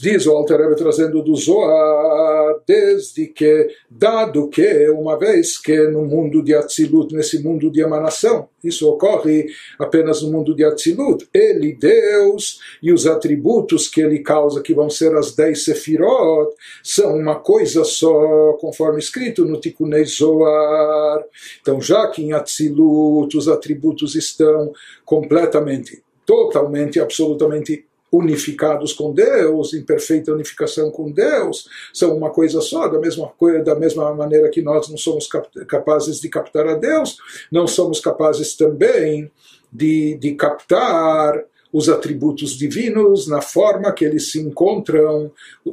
diz 0.00 0.26
o 0.26 0.32
Alter 0.32 0.60
Rebbe 0.60 0.76
trazendo 0.76 1.22
do 1.22 1.34
Zohar, 1.34 2.60
desde 2.66 3.26
que, 3.26 3.68
dado 3.90 4.48
que, 4.48 4.88
uma 4.90 5.18
vez 5.18 5.58
que 5.58 5.86
no 5.88 6.04
mundo 6.04 6.42
de 6.42 6.54
Atzilut, 6.54 7.14
nesse 7.14 7.42
mundo 7.42 7.70
de 7.70 7.80
emanação, 7.80 8.48
isso 8.62 8.88
ocorre 8.88 9.46
apenas 9.78 10.22
no 10.22 10.30
mundo 10.30 10.54
de 10.54 10.64
Atzilut, 10.64 11.28
ele, 11.32 11.74
Deus, 11.74 12.60
e 12.82 12.92
os 12.92 13.06
atributos 13.06 13.88
que 13.88 14.00
ele 14.00 14.20
causa, 14.20 14.62
que 14.62 14.74
vão 14.74 14.88
ser 14.88 15.14
as 15.16 15.34
dez 15.34 15.64
Sefirot, 15.64 16.54
são 16.82 17.16
uma 17.16 17.36
coisa 17.36 17.84
só, 17.84 18.54
conforme 18.60 18.98
escrito 18.98 19.44
no 19.44 19.60
Tikunei 19.60 20.04
Zohar. 20.04 21.24
Então, 21.60 21.80
já 21.80 22.08
que 22.08 22.22
em 22.22 22.32
Atzilut 22.32 23.36
os 23.36 23.48
atributos 23.48 24.14
estão 24.14 24.72
completamente, 25.04 26.02
totalmente, 26.24 26.98
absolutamente 26.98 27.84
unificados 28.16 28.92
com 28.92 29.12
Deus, 29.12 29.74
em 29.74 29.82
perfeita 29.82 30.32
unificação 30.32 30.90
com 30.90 31.10
Deus, 31.10 31.68
são 31.92 32.16
uma 32.16 32.30
coisa 32.30 32.60
só, 32.60 32.88
da 32.88 32.98
mesma, 32.98 33.28
coisa, 33.28 33.62
da 33.62 33.74
mesma 33.74 34.14
maneira 34.14 34.48
que 34.50 34.62
nós 34.62 34.88
não 34.88 34.96
somos 34.96 35.28
capazes 35.68 36.20
de 36.20 36.28
captar 36.28 36.66
a 36.68 36.74
Deus, 36.74 37.16
não 37.50 37.66
somos 37.66 38.00
capazes 38.00 38.56
também 38.56 39.30
de, 39.72 40.16
de 40.16 40.34
captar 40.34 41.44
os 41.72 41.88
atributos 41.88 42.56
divinos 42.56 43.26
na 43.26 43.40
forma 43.40 43.92
que 43.92 44.04
eles 44.04 44.30
se 44.30 44.40
encontram, 44.40 45.32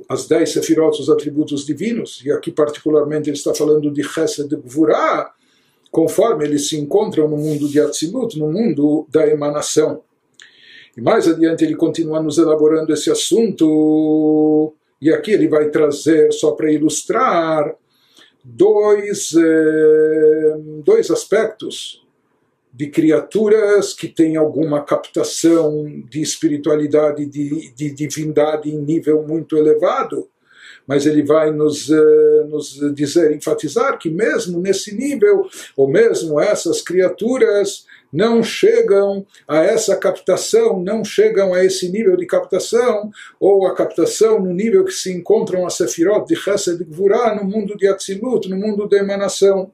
as 0.09 0.27
dez 0.27 0.51
sefirot, 0.51 0.99
os 0.99 1.09
atributos 1.09 1.63
divinos, 1.63 2.23
e 2.25 2.31
aqui 2.31 2.51
particularmente 2.51 3.29
ele 3.29 3.37
está 3.37 3.53
falando 3.53 3.91
de 3.91 4.01
Chesed 4.01 4.49
Gvurah, 4.49 5.31
conforme 5.91 6.45
eles 6.45 6.69
se 6.69 6.79
encontram 6.79 7.27
no 7.27 7.37
mundo 7.37 7.67
de 7.67 7.79
Atzilut, 7.79 8.39
no 8.39 8.51
mundo 8.51 9.05
da 9.09 9.27
emanação. 9.27 10.01
E 10.95 11.01
mais 11.01 11.27
adiante 11.27 11.63
ele 11.63 11.75
continua 11.75 12.21
nos 12.21 12.37
elaborando 12.37 12.93
esse 12.93 13.09
assunto, 13.09 14.73
e 15.01 15.11
aqui 15.11 15.31
ele 15.31 15.47
vai 15.47 15.69
trazer, 15.69 16.31
só 16.31 16.51
para 16.51 16.71
ilustrar, 16.71 17.75
dois, 18.43 19.33
eh, 19.33 20.55
dois 20.83 21.09
aspectos 21.11 22.01
de 22.73 22.87
criaturas 22.87 23.93
que 23.93 24.07
têm 24.07 24.37
alguma 24.37 24.83
captação 24.83 25.85
de 26.09 26.21
espiritualidade, 26.21 27.25
de, 27.25 27.73
de 27.73 27.91
divindade 27.91 28.69
em 28.69 28.77
nível 28.77 29.23
muito 29.27 29.57
elevado, 29.57 30.27
mas 30.87 31.05
ele 31.05 31.23
vai 31.23 31.51
nos, 31.51 31.89
uh, 31.89 32.47
nos 32.49 32.79
dizer, 32.95 33.35
enfatizar 33.35 33.99
que 33.99 34.09
mesmo 34.09 34.59
nesse 34.59 34.95
nível, 34.95 35.47
ou 35.75 35.87
mesmo 35.87 36.39
essas 36.39 36.81
criaturas 36.81 37.85
não 38.11 38.43
chegam 38.43 39.25
a 39.47 39.59
essa 39.59 39.95
captação, 39.95 40.81
não 40.81 41.03
chegam 41.03 41.53
a 41.53 41.63
esse 41.63 41.89
nível 41.89 42.17
de 42.17 42.25
captação, 42.25 43.11
ou 43.39 43.65
a 43.65 43.75
captação 43.75 44.39
no 44.39 44.53
nível 44.53 44.83
que 44.83 44.91
se 44.91 45.11
encontram 45.11 45.65
as 45.65 45.75
sefirot 45.75 46.27
de 46.27 46.35
Chesed 46.35 46.81
e 46.81 46.85
Gvurah 46.85 47.35
no 47.35 47.43
mundo 47.43 47.77
de 47.77 47.87
Atzilut, 47.87 48.49
no 48.49 48.57
mundo 48.57 48.87
da 48.87 48.97
emanação 48.97 49.71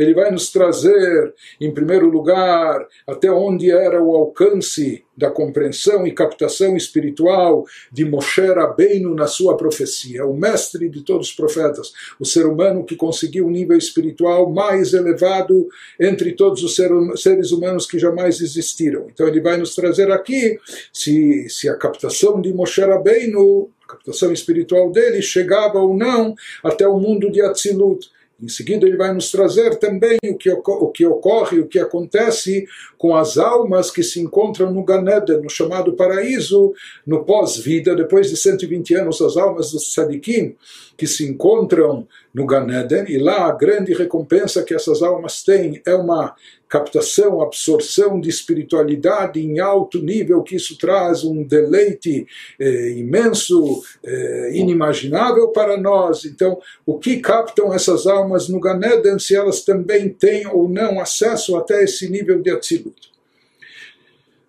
ele 0.00 0.14
vai 0.14 0.30
nos 0.30 0.50
trazer, 0.50 1.34
em 1.60 1.72
primeiro 1.72 2.08
lugar, 2.08 2.86
até 3.06 3.30
onde 3.30 3.70
era 3.70 4.02
o 4.02 4.16
alcance 4.16 5.04
da 5.16 5.30
compreensão 5.30 6.06
e 6.06 6.12
captação 6.12 6.74
espiritual 6.74 7.66
de 7.92 8.06
Moshe 8.06 8.40
Rabbeinu 8.40 9.14
na 9.14 9.26
sua 9.26 9.56
profecia, 9.56 10.24
o 10.24 10.34
mestre 10.34 10.88
de 10.88 11.02
todos 11.02 11.28
os 11.28 11.34
profetas, 11.34 11.92
o 12.18 12.24
ser 12.24 12.46
humano 12.46 12.84
que 12.84 12.96
conseguiu 12.96 13.46
o 13.46 13.50
nível 13.50 13.76
espiritual 13.76 14.50
mais 14.50 14.94
elevado 14.94 15.68
entre 16.00 16.32
todos 16.32 16.62
os 16.62 16.74
seres 16.74 17.52
humanos 17.52 17.84
que 17.84 17.98
jamais 17.98 18.40
existiram. 18.40 19.08
Então 19.12 19.28
ele 19.28 19.42
vai 19.42 19.58
nos 19.58 19.74
trazer 19.74 20.10
aqui 20.10 20.58
se, 20.90 21.46
se 21.50 21.68
a 21.68 21.76
captação 21.76 22.40
de 22.40 22.54
Moshe 22.54 22.80
Rabbeinu, 22.80 23.70
a 23.84 23.92
captação 23.92 24.32
espiritual 24.32 24.90
dele, 24.90 25.20
chegava 25.20 25.78
ou 25.78 25.94
não 25.94 26.34
até 26.64 26.88
o 26.88 26.98
mundo 26.98 27.30
de 27.30 27.42
Atzilut. 27.42 28.08
Em 28.42 28.48
seguida, 28.48 28.86
ele 28.86 28.96
vai 28.96 29.12
nos 29.12 29.30
trazer 29.30 29.78
também 29.78 30.18
o 30.24 30.36
que, 30.36 30.50
o 30.50 30.88
que 30.88 31.04
ocorre, 31.04 31.60
o 31.60 31.66
que 31.66 31.78
acontece 31.78 32.66
com 32.96 33.14
as 33.14 33.36
almas 33.36 33.90
que 33.90 34.02
se 34.02 34.18
encontram 34.18 34.72
no 34.72 34.82
Ganeda, 34.82 35.38
no 35.38 35.50
chamado 35.50 35.92
paraíso, 35.92 36.72
no 37.06 37.24
pós-vida, 37.24 37.94
depois 37.94 38.30
de 38.30 38.36
120 38.36 38.94
anos, 38.94 39.20
as 39.20 39.36
almas 39.36 39.72
dos 39.72 39.92
tzadikim 39.92 40.56
que 40.96 41.06
se 41.06 41.28
encontram 41.28 42.06
no 42.32 42.46
Ganeden, 42.46 43.04
e 43.08 43.18
lá 43.18 43.46
a 43.46 43.52
grande 43.52 43.92
recompensa 43.92 44.62
que 44.62 44.74
essas 44.74 45.02
almas 45.02 45.42
têm 45.42 45.82
é 45.84 45.94
uma 45.94 46.34
captação, 46.68 47.40
absorção 47.40 48.20
de 48.20 48.28
espiritualidade 48.28 49.40
em 49.40 49.58
alto 49.58 50.00
nível, 50.00 50.40
que 50.42 50.54
isso 50.54 50.78
traz 50.78 51.24
um 51.24 51.42
deleite 51.42 52.24
eh, 52.60 52.90
imenso, 52.90 53.82
eh, 54.04 54.52
inimaginável 54.54 55.48
para 55.48 55.76
nós. 55.76 56.24
Então, 56.24 56.60
o 56.86 56.96
que 56.96 57.18
captam 57.18 57.74
essas 57.74 58.06
almas 58.06 58.48
no 58.48 58.60
Ganeden, 58.60 59.18
se 59.18 59.34
elas 59.34 59.64
também 59.64 60.08
têm 60.10 60.46
ou 60.46 60.68
não 60.68 61.00
acesso 61.00 61.56
até 61.56 61.82
esse 61.82 62.08
nível 62.08 62.40
de 62.40 62.50
Atzilut? 62.50 63.10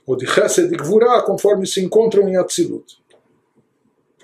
Ou 0.06 0.16
de 0.16 0.28
Chesed 0.28 0.72
e 0.72 0.78
Gvurah, 0.78 1.24
conforme 1.24 1.66
se 1.66 1.84
encontram 1.84 2.30
em 2.30 2.38
Atzilut. 2.38 3.01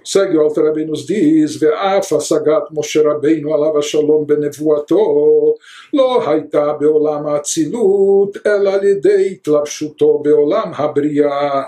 Segue 0.08 0.38
o 0.38 0.42
Alter 0.42 0.64
Rebbe 0.64 0.86
nos 0.86 1.06
diz, 1.06 1.58
Ve'af 1.60 2.14
asagat 2.16 2.72
Moshe 2.72 3.04
Rabbeinu 3.04 3.52
alav 3.52 3.82
shalom 3.84 4.26
benevuato, 4.26 5.58
lo 5.92 6.22
haita 6.22 6.80
beolam 6.80 7.28
atzilut, 7.36 8.40
ela 8.46 8.78
lidei 8.78 9.36
tlapshuto 9.44 10.24
beolam 10.24 10.72
habriah 10.72 11.68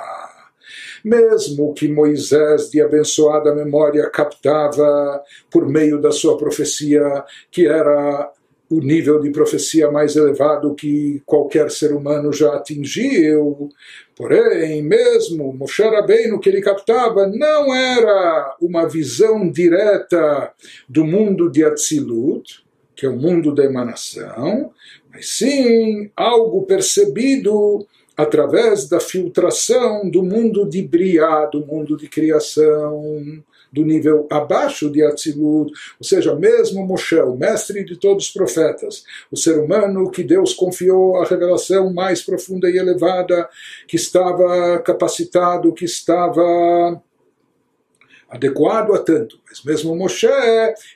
mesmo 1.03 1.73
que 1.73 1.89
Moisés, 1.89 2.69
de 2.71 2.81
abençoada 2.81 3.53
memória, 3.53 4.09
captava 4.09 5.21
por 5.51 5.67
meio 5.67 5.99
da 5.99 6.11
sua 6.11 6.37
profecia, 6.37 7.25
que 7.51 7.67
era 7.67 8.31
o 8.69 8.79
nível 8.79 9.19
de 9.19 9.31
profecia 9.31 9.89
mais 9.89 10.15
elevado 10.15 10.75
que 10.75 11.21
qualquer 11.25 11.71
ser 11.71 11.91
humano 11.91 12.31
já 12.31 12.53
atingiu. 12.53 13.69
Porém, 14.15 14.83
mesmo 14.83 15.51
Moshe 15.53 15.81
Rabbeinu 15.81 16.39
que 16.39 16.49
ele 16.49 16.61
captava 16.61 17.25
não 17.27 17.73
era 17.73 18.55
uma 18.61 18.87
visão 18.87 19.49
direta 19.49 20.53
do 20.87 21.03
mundo 21.03 21.49
de 21.49 21.63
Atzilut, 21.63 22.63
que 22.95 23.05
é 23.05 23.09
o 23.09 23.17
mundo 23.17 23.55
da 23.55 23.63
emanação, 23.63 24.71
mas 25.11 25.29
sim 25.29 26.11
algo 26.15 26.63
percebido 26.63 27.87
através 28.15 28.87
da 28.89 28.99
filtração 28.99 30.09
do 30.09 30.21
mundo 30.21 30.69
de 30.69 30.81
Briá, 30.81 31.45
do 31.45 31.65
mundo 31.65 31.95
de 31.95 32.09
criação, 32.09 33.41
do 33.71 33.85
nível 33.85 34.27
abaixo 34.29 34.89
de 34.89 35.03
Atzilut, 35.03 35.71
ou 35.99 36.03
seja, 36.03 36.35
mesmo 36.35 36.85
Moshe, 36.85 37.19
o 37.19 37.35
mestre 37.35 37.83
de 37.83 37.95
todos 37.95 38.25
os 38.25 38.31
profetas, 38.31 39.03
o 39.31 39.37
ser 39.37 39.59
humano 39.59 40.09
que 40.09 40.23
Deus 40.23 40.53
confiou 40.53 41.17
a 41.17 41.25
revelação 41.25 41.93
mais 41.93 42.21
profunda 42.21 42.69
e 42.69 42.77
elevada, 42.77 43.47
que 43.87 43.95
estava 43.95 44.79
capacitado, 44.79 45.73
que 45.73 45.85
estava 45.85 47.01
adequado 48.29 48.93
a 48.93 48.99
tanto. 48.99 49.39
Mas 49.47 49.63
mesmo 49.63 49.95
Moshe, 49.95 50.27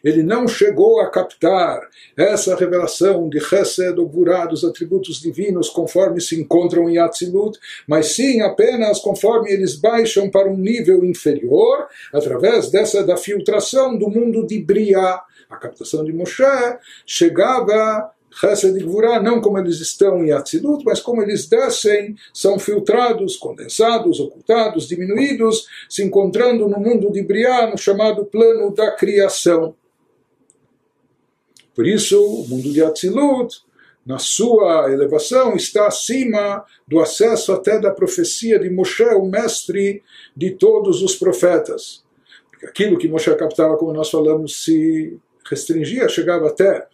ele 0.03 0.21
não 0.21 0.47
chegou 0.47 1.01
a 1.01 1.09
captar 1.09 1.81
essa 2.15 2.55
revelação 2.55 3.27
de 3.27 3.39
Chesed 3.39 3.99
ou 3.99 4.07
dos 4.47 4.63
atributos 4.63 5.19
divinos, 5.19 5.69
conforme 5.69 6.21
se 6.21 6.39
encontram 6.39 6.89
em 6.89 6.97
Atzilut, 6.97 7.57
mas 7.87 8.07
sim 8.07 8.41
apenas 8.41 8.99
conforme 8.99 9.51
eles 9.51 9.75
baixam 9.75 10.29
para 10.29 10.49
um 10.49 10.57
nível 10.57 11.03
inferior, 11.03 11.87
através 12.13 12.69
dessa 12.69 13.03
da 13.03 13.17
filtração 13.17 13.97
do 13.97 14.09
mundo 14.09 14.45
de 14.45 14.59
Briá. 14.63 15.21
A 15.49 15.57
captação 15.57 16.03
de 16.03 16.13
Moshe 16.13 16.43
chegava 17.05 18.11
Chesed 18.39 18.77
e 18.77 18.83
Gvurah, 18.83 19.21
não 19.21 19.39
como 19.39 19.57
eles 19.57 19.79
estão 19.79 20.23
em 20.23 20.31
Atzilut, 20.31 20.83
mas 20.83 20.99
como 20.99 21.21
eles 21.21 21.47
descem, 21.47 22.15
são 22.33 22.57
filtrados, 22.57 23.37
condensados, 23.37 24.19
ocultados, 24.19 24.87
diminuídos, 24.87 25.67
se 25.89 26.03
encontrando 26.03 26.67
no 26.67 26.79
mundo 26.79 27.11
de 27.11 27.21
Briah, 27.21 27.69
no 27.69 27.77
chamado 27.77 28.25
plano 28.25 28.73
da 28.73 28.91
criação. 28.91 29.75
Por 31.75 31.87
isso, 31.87 32.21
o 32.23 32.47
mundo 32.47 32.71
de 32.71 32.83
Atzilut, 32.83 33.61
na 34.05 34.19
sua 34.19 34.91
elevação, 34.91 35.55
está 35.55 35.87
acima 35.87 36.65
do 36.87 36.99
acesso 36.99 37.53
até 37.53 37.79
da 37.79 37.91
profecia 37.91 38.59
de 38.59 38.69
Moshe, 38.69 39.03
o 39.03 39.25
mestre 39.25 40.03
de 40.35 40.51
todos 40.51 41.01
os 41.01 41.15
profetas. 41.15 42.03
Aquilo 42.63 42.97
que 42.97 43.07
Moshe 43.07 43.33
captava, 43.35 43.77
como 43.77 43.93
nós 43.93 44.09
falamos, 44.09 44.63
se 44.63 45.17
restringia, 45.49 46.07
chegava 46.09 46.47
até 46.47 46.87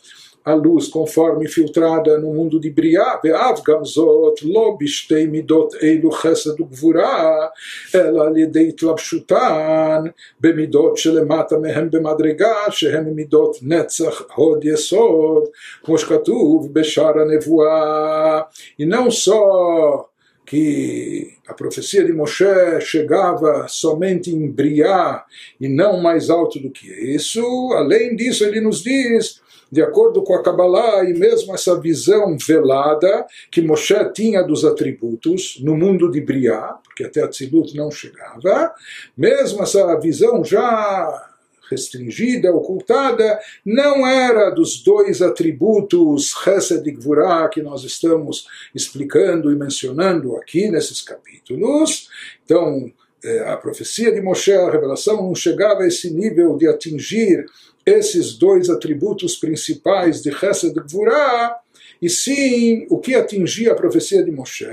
a 0.49 0.53
luz 0.55 0.89
conforme 0.89 1.49
filtrada 1.49 2.19
no 2.19 2.35
mundo 2.35 2.61
de 2.61 2.71
Briá, 2.71 3.19
ואף 3.25 3.61
גם 3.67 3.85
זאת 3.85 4.43
לא 4.43 4.77
בשתי 4.81 5.27
מידות 5.27 5.75
אלו 5.83 6.11
חסד 6.11 6.61
וגבורה, 6.61 7.47
אלא 7.95 8.25
על 8.25 8.37
ידי 8.37 8.69
התלבשותן 8.69 10.03
במידות 10.41 10.97
שלמטה 10.97 11.59
מהם 11.59 11.91
במדרגה 11.91 12.55
שהן 12.71 13.05
מידות 13.05 13.57
נצח 13.63 14.23
הוד 14.35 14.65
יסוד, 14.65 15.45
כמו 15.85 15.99
שכתוב 15.99 16.69
בשער 16.73 17.19
הנבואה. 17.19 18.41
E 18.79 18.85
não 18.85 19.11
só 19.11 20.09
que 20.47 21.35
a 21.49 21.55
profecia 21.55 22.05
de 22.05 22.13
Moshe 22.13 22.81
chegava 22.81 23.67
somente 23.69 24.31
em 24.31 24.51
Briá 24.51 25.25
e 25.61 25.69
não 25.69 26.03
mais 26.03 26.29
alto 26.29 26.61
do 26.61 26.71
que 26.71 26.87
isso, 26.87 27.43
além 27.75 28.15
disso 28.15 28.45
ele 28.45 28.61
nos 28.61 28.83
diz 28.83 29.43
de 29.72 29.82
acordo 29.82 30.24
com 30.24 30.34
a 30.34 30.42
Kabbalah 30.42 31.04
e 31.04 31.14
mesmo 31.14 31.54
essa 31.54 31.80
visão 31.80 32.38
velada 32.38 33.26
que 33.52 33.62
Moshe 33.62 33.94
tinha 34.14 34.42
dos 34.42 34.66
atributos 34.66 35.60
no 35.62 35.76
mundo 35.76 36.10
de 36.10 36.22
Briá, 36.22 36.78
porque 36.84 37.04
até 37.04 37.28
Tzilut 37.28 37.76
não 37.76 37.92
chegava, 37.92 38.74
mesmo 39.16 39.62
essa 39.62 39.96
visão 40.00 40.44
já 40.44 41.30
restringida, 41.70 42.52
ocultada, 42.52 43.40
não 43.64 44.06
era 44.08 44.50
dos 44.50 44.82
dois 44.82 45.22
atributos 45.22 46.34
Chesed 46.44 46.88
e 46.88 46.92
Gvurah 46.92 47.48
que 47.48 47.62
nós 47.62 47.84
estamos 47.84 48.48
explicando 48.74 49.52
e 49.52 49.56
mencionando 49.56 50.36
aqui 50.36 50.70
nesses 50.70 51.02
capítulos. 51.02 52.10
Então, 52.44 52.92
eh, 53.24 53.44
a 53.48 53.56
profecia 53.56 54.12
de 54.12 54.22
Moshe, 54.22 54.52
a 54.52 54.72
revelação, 54.72 55.18
não 55.18 55.36
chegava 55.36 55.84
a 55.84 55.88
esse 55.88 56.12
nível 56.12 56.58
de 56.58 56.68
atingir 56.68 57.46
esses 57.90 58.38
dois 58.38 58.70
atributos 58.70 59.36
principais 59.36 60.22
de 60.22 60.32
Chesed 60.32 60.74
e 60.76 62.06
e 62.06 62.10
sim 62.10 62.88
o 62.90 62.98
que 62.98 63.16
atingia 63.16 63.72
a 63.72 63.76
profecia 63.76 64.24
de 64.24 64.32
Moshe, 64.32 64.66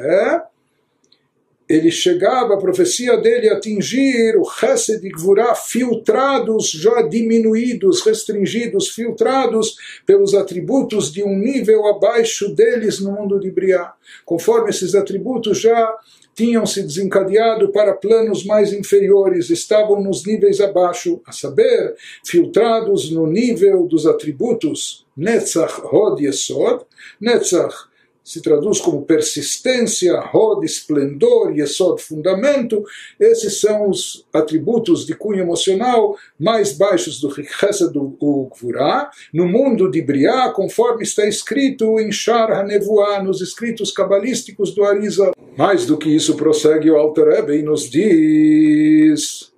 ele 1.69 1.91
chegava, 1.91 2.55
a 2.55 2.59
profecia 2.59 3.17
dele, 3.17 3.49
atingir 3.49 4.37
o 4.37 4.45
Chesed 4.45 5.05
e 5.05 5.11
filtrados, 5.57 6.71
já 6.71 7.03
diminuídos, 7.03 8.03
restringidos, 8.03 8.91
filtrados 8.91 9.75
pelos 10.07 10.33
atributos 10.33 11.13
de 11.13 11.25
um 11.25 11.37
nível 11.37 11.87
abaixo 11.87 12.55
deles 12.55 13.01
no 13.01 13.11
mundo 13.11 13.41
de 13.41 13.51
Briá. 13.51 13.93
Conforme 14.25 14.71
esses 14.71 14.95
atributos 14.95 15.59
já 15.59 15.93
tinham 16.37 16.67
se 16.67 16.83
desencadeado 16.83 17.73
para 17.73 17.95
planos 17.95 18.45
mais 18.45 18.73
inferiores, 18.73 19.49
estavam 19.49 20.03
nos 20.03 20.25
níveis 20.27 20.61
abaixo, 20.61 21.21
a 21.27 21.33
saber, 21.33 21.97
filtrados 22.25 23.11
no 23.11 23.27
nível 23.27 23.87
dos 23.87 24.07
atributos 24.07 25.07
Netzach, 25.17 25.81
Hod 25.91 26.23
Yesod, 26.23 26.85
Netzach 27.19 27.89
se 28.27 28.43
traduz 28.43 28.81
como 28.81 29.03
persistência, 29.03 30.19
rod, 30.19 30.65
esplendor, 30.65 31.57
yesod, 31.57 32.03
fundamento. 32.03 32.83
Esses 33.21 33.61
são 33.61 33.89
os 33.89 34.27
atributos 34.33 35.07
de 35.07 35.15
cunho 35.15 35.39
emocional 35.39 36.17
mais 36.37 36.73
baixos 36.73 37.21
do 37.21 37.33
Chesed 37.33 37.93
do 37.93 38.17
Gvurá, 38.19 39.09
no 39.33 39.47
mundo 39.47 39.89
de 39.89 40.03
Briá, 40.03 40.51
conforme 40.51 41.05
está 41.05 41.25
escrito 41.25 42.01
em 42.01 42.11
Shar 42.11 42.51
HaNevuah, 42.51 43.23
nos 43.23 43.41
escritos 43.41 43.93
cabalísticos 43.93 44.75
do 44.75 44.83
Arizal. 44.83 45.33
Mais 45.57 45.87
do 45.87 45.97
que 45.97 46.09
isso, 46.09 46.37
prossegue 46.37 46.91
o 46.91 46.97
Alter 46.97 47.29
Rebbe 47.29 47.57
e 47.57 47.63
nos 47.63 47.89
diz... 47.89 49.56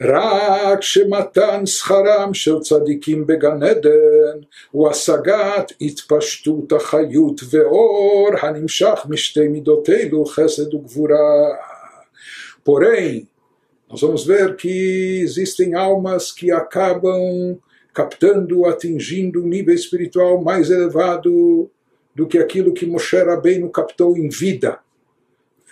רק 0.00 0.82
שמתן 0.82 1.66
שכרם 1.66 2.34
של 2.34 2.60
צדיקים 2.60 3.26
בגן 3.26 3.62
עדן 3.62 4.40
הוא 4.70 4.88
השגת 4.88 5.72
התפשטות 5.80 6.72
החיות 6.72 7.40
ואור 7.50 8.28
הנמשך 8.42 9.06
משתי 9.08 9.48
מידות 9.48 9.90
אלו 9.90 10.24
חסד 10.24 10.74
וגבורה. 10.74 11.48
Porém, 12.64 13.26
nós 13.90 14.02
vamos 14.02 14.24
ver 14.24 14.54
que 14.54 15.22
existem 15.22 15.74
almas 15.74 16.30
que 16.30 16.50
acabam 16.50 17.58
captando, 17.92 18.66
atingindo 18.66 19.42
um 19.42 19.48
nível 19.48 19.74
espiritual 19.74 20.42
mais 20.42 20.70
elevado 20.70 21.70
do 22.14 22.26
que 22.26 22.38
aquilo 22.38 22.74
que 22.74 22.86
Moshe 22.86 23.16
Rabbeinu 23.16 23.70
captou 23.70 24.16
em 24.16 24.28
vida. 24.28 24.78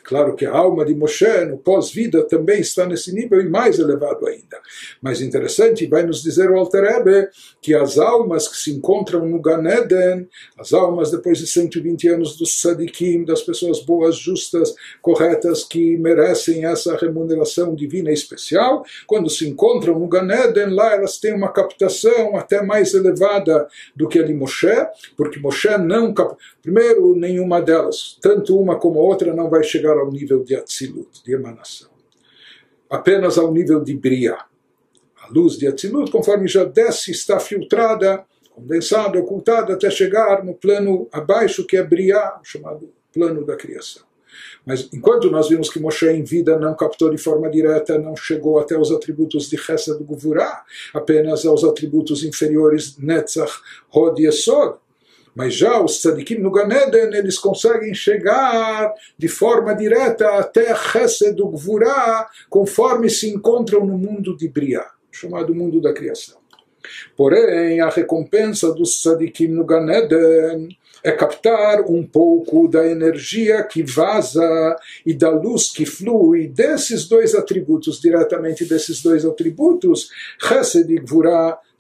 Claro 0.04 0.36
que 0.36 0.46
a 0.46 0.52
alma 0.52 0.84
de 0.84 0.94
Moshe, 0.94 1.46
no 1.46 1.58
pós-vida, 1.58 2.24
também 2.24 2.60
está 2.60 2.86
nesse 2.86 3.14
nível 3.14 3.40
e 3.40 3.48
mais 3.48 3.80
elevado 3.80 4.28
ainda. 4.28 4.60
Mas 5.02 5.22
interessante, 5.22 5.88
vai 5.88 6.04
nos 6.04 6.22
dizer 6.22 6.52
o 6.52 6.58
Alter 6.58 6.84
Ebe, 6.84 7.30
que 7.62 7.74
as 7.74 7.98
almas 7.98 8.48
que 8.48 8.58
se 8.58 8.72
encontram 8.72 9.26
no 9.26 9.40
Gan 9.42 9.64
Eden, 9.66 10.28
as 10.58 10.74
almas 10.74 11.10
depois 11.10 11.38
de 11.38 11.48
120 11.48 12.10
anos 12.10 12.38
dos 12.38 12.60
Sadikim, 12.60 13.24
das 13.24 13.42
pessoas 13.42 13.82
boas, 13.82 14.18
justas, 14.18 14.76
corretas, 15.02 15.64
que 15.64 15.98
merecem 15.98 16.66
essa 16.66 16.98
remuneração 16.98 17.74
divina 17.74 18.12
especial, 18.12 18.84
quando 19.08 19.30
se 19.30 19.48
encontram 19.48 19.98
no 19.98 20.08
Gan 20.08 20.28
Eden, 20.30 20.74
lá 20.74 20.94
elas 20.94 21.18
têm 21.18 21.34
uma 21.34 21.52
captação 21.52 22.36
até 22.36 22.62
mais 22.62 22.94
elevada 22.94 23.68
do 23.96 24.08
que 24.08 24.20
a 24.20 24.24
de 24.24 24.34
Moshe, 24.34 24.68
porque 25.16 25.40
Moshe 25.40 25.70
não 25.78 26.14
captou. 26.14 26.38
Primeiro, 26.62 27.16
nenhuma 27.16 27.62
delas, 27.62 28.18
tanto 28.22 28.60
uma 28.60 28.78
como 28.78 29.00
a 29.00 29.04
outra, 29.04 29.34
não 29.34 29.50
vai 29.50 29.64
chegar 29.64 29.93
ao 29.98 30.12
nível 30.12 30.44
de 30.44 30.56
Atzilut, 30.56 31.24
de 31.24 31.34
emanação. 31.34 31.90
Apenas 32.90 33.38
ao 33.38 33.52
nível 33.52 33.84
de 33.84 33.96
Bria. 33.96 34.38
A 35.22 35.28
luz 35.30 35.58
de 35.58 35.68
Atzilut, 35.68 36.12
conforme 36.12 36.48
já 36.48 36.64
desce, 36.64 37.12
está 37.12 37.40
filtrada, 37.40 38.26
condensada, 38.52 39.20
ocultada, 39.20 39.74
até 39.74 39.90
chegar 39.90 40.44
no 40.44 40.54
plano 40.54 41.08
abaixo, 41.12 41.66
que 41.66 41.78
é 41.78 41.84
Bria, 41.84 42.34
chamado 42.44 42.92
plano 43.12 43.46
da 43.46 43.56
criação. 43.56 44.04
Mas 44.66 44.90
enquanto 44.94 45.30
nós 45.30 45.50
vimos 45.50 45.70
que 45.70 45.80
Moshe 45.80 46.08
em 46.08 46.24
vida 46.24 46.58
não 46.58 46.76
captou 46.76 47.10
de 47.10 47.18
forma 47.18 47.50
direta, 47.50 47.98
não 47.98 48.16
chegou 48.16 48.60
até 48.60 48.78
os 48.78 48.92
atributos 48.92 49.50
de 49.50 49.58
Chesed 49.58 49.98
do 49.98 50.04
Guvurá, 50.04 50.64
apenas 50.94 51.46
aos 51.46 51.64
atributos 51.64 52.24
inferiores 52.24 52.98
Netzach, 52.98 53.54
Hod 53.94 54.22
e 54.22 54.28
Esod, 54.28 54.78
mas 55.36 55.56
já 55.56 55.82
os 55.82 56.00
tzadikim 56.00 56.40
no 56.40 56.52
Ganeden, 56.52 57.14
eles 57.14 57.38
conseguem 57.38 57.94
chegar 57.94 58.94
de 59.18 59.28
forma 59.28 59.74
direta 59.74 60.28
até 60.38 60.76
Chesed 60.76 61.38
conforme 62.50 63.10
se 63.10 63.30
encontram 63.30 63.86
no 63.86 63.98
mundo 63.98 64.38
de 64.38 64.48
Briá, 64.48 64.86
chamado 65.12 65.56
mundo 65.56 65.82
da 65.82 65.94
criação. 65.94 66.38
Porém, 67.16 67.80
a 67.80 67.90
recompensa 67.90 68.74
dos 68.74 69.02
tzadikim 69.02 69.48
no 69.48 69.66
Ganeden 69.66 70.78
é 71.04 71.12
captar 71.12 71.82
um 71.82 72.06
pouco 72.06 72.68
da 72.68 72.88
energia 72.88 73.62
que 73.64 73.84
vaza 73.84 74.76
e 75.06 75.14
da 75.14 75.30
luz 75.30 75.70
que 75.70 75.86
flui 75.86 76.48
desses 76.48 77.08
dois 77.08 77.36
atributos, 77.36 78.00
diretamente 78.00 78.64
desses 78.64 79.02
dois 79.02 79.26
atributos, 79.26 80.10
Chesed 80.42 80.90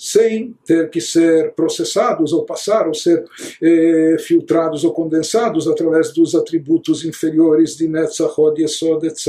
sem 0.03 0.53
ter 0.65 0.89
que 0.89 0.99
ser 0.99 1.53
processados 1.53 2.33
ou 2.33 2.43
passar 2.43 2.89
ou 2.89 2.93
ser 2.93 3.23
eh, 3.61 4.17
filtrados 4.19 4.83
ou 4.83 4.91
condensados 4.91 5.65
através 5.65 6.11
dos 6.11 6.35
atributos 6.35 7.05
inferiores 7.05 7.77
de 7.77 7.87
Netzach, 7.87 8.33
Hod, 8.37 8.61
Yesod, 8.61 9.07
etc. 9.07 9.25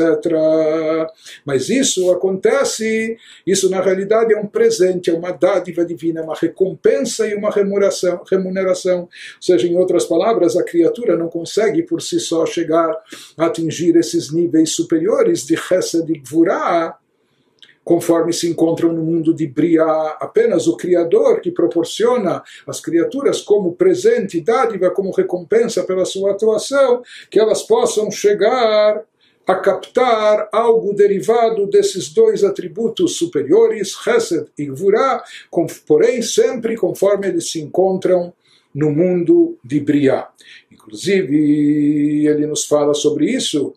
Mas 1.46 1.68
isso 1.68 2.10
acontece, 2.10 3.16
isso 3.46 3.70
na 3.70 3.80
realidade 3.80 4.34
é 4.34 4.36
um 4.36 4.48
presente, 4.48 5.10
é 5.10 5.14
uma 5.14 5.30
dádiva 5.30 5.84
divina, 5.84 6.24
uma 6.24 6.34
recompensa 6.34 7.24
e 7.24 7.36
uma 7.36 7.52
remuneração, 7.52 8.24
remuneração. 8.28 9.02
Ou 9.02 9.08
seja, 9.40 9.68
em 9.68 9.76
outras 9.76 10.04
palavras, 10.04 10.56
a 10.56 10.64
criatura 10.64 11.16
não 11.16 11.28
consegue 11.28 11.84
por 11.84 12.02
si 12.02 12.18
só 12.18 12.44
chegar 12.44 12.90
a 13.38 13.46
atingir 13.46 13.94
esses 13.94 14.32
níveis 14.32 14.70
superiores 14.70 15.46
de 15.46 15.56
Chesed 15.56 16.10
e 16.10 16.18
Gvurah, 16.18 16.98
conforme 17.84 18.32
se 18.32 18.48
encontram 18.48 18.92
no 18.92 19.02
mundo 19.02 19.34
de 19.34 19.46
Briá, 19.46 20.16
apenas 20.18 20.66
o 20.66 20.76
Criador 20.76 21.40
que 21.40 21.50
proporciona 21.50 22.42
às 22.66 22.80
criaturas 22.80 23.42
como 23.42 23.74
presente, 23.74 24.40
dádiva, 24.40 24.90
como 24.90 25.10
recompensa 25.10 25.84
pela 25.84 26.04
sua 26.04 26.32
atuação, 26.32 27.02
que 27.30 27.38
elas 27.38 27.62
possam 27.62 28.10
chegar 28.10 29.04
a 29.46 29.54
captar 29.56 30.48
algo 30.50 30.94
derivado 30.94 31.66
desses 31.66 32.08
dois 32.08 32.42
atributos 32.42 33.16
superiores, 33.18 33.90
Chesed 34.02 34.46
e 34.56 34.64
Gvurá, 34.66 35.22
porém 35.86 36.22
sempre 36.22 36.76
conforme 36.76 37.28
eles 37.28 37.52
se 37.52 37.60
encontram 37.60 38.32
no 38.74 38.90
mundo 38.90 39.56
de 39.62 39.78
Briá. 39.78 40.28
Inclusive, 40.84 42.26
ele 42.26 42.46
nos 42.46 42.66
fala 42.66 42.92
sobre 42.92 43.30
isso. 43.30 43.74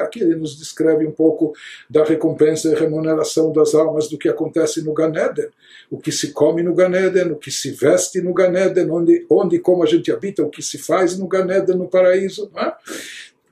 Aqui 0.00 0.20
ele 0.22 0.36
nos 0.36 0.56
descreve 0.56 1.06
um 1.06 1.12
pouco 1.12 1.52
da 1.88 2.02
recompensa 2.02 2.70
e 2.70 2.74
remuneração 2.74 3.52
das 3.52 3.74
almas 3.74 4.08
do 4.08 4.16
que 4.16 4.28
acontece 4.28 4.82
no 4.82 4.94
Ganeden. 4.94 5.48
O 5.90 5.98
que 5.98 6.10
se 6.10 6.32
come 6.32 6.62
no 6.62 6.74
Ganeden, 6.74 7.32
o 7.32 7.36
que 7.36 7.50
se 7.50 7.72
veste 7.72 8.22
no 8.22 8.32
Ganeden, 8.32 8.90
onde, 8.90 9.26
onde 9.28 9.58
como 9.58 9.82
a 9.82 9.86
gente 9.86 10.10
habita, 10.10 10.42
o 10.42 10.50
que 10.50 10.62
se 10.62 10.78
faz 10.78 11.18
no 11.18 11.28
Ganeden, 11.28 11.76
no 11.76 11.88
paraíso. 11.88 12.50
É? 12.56 12.72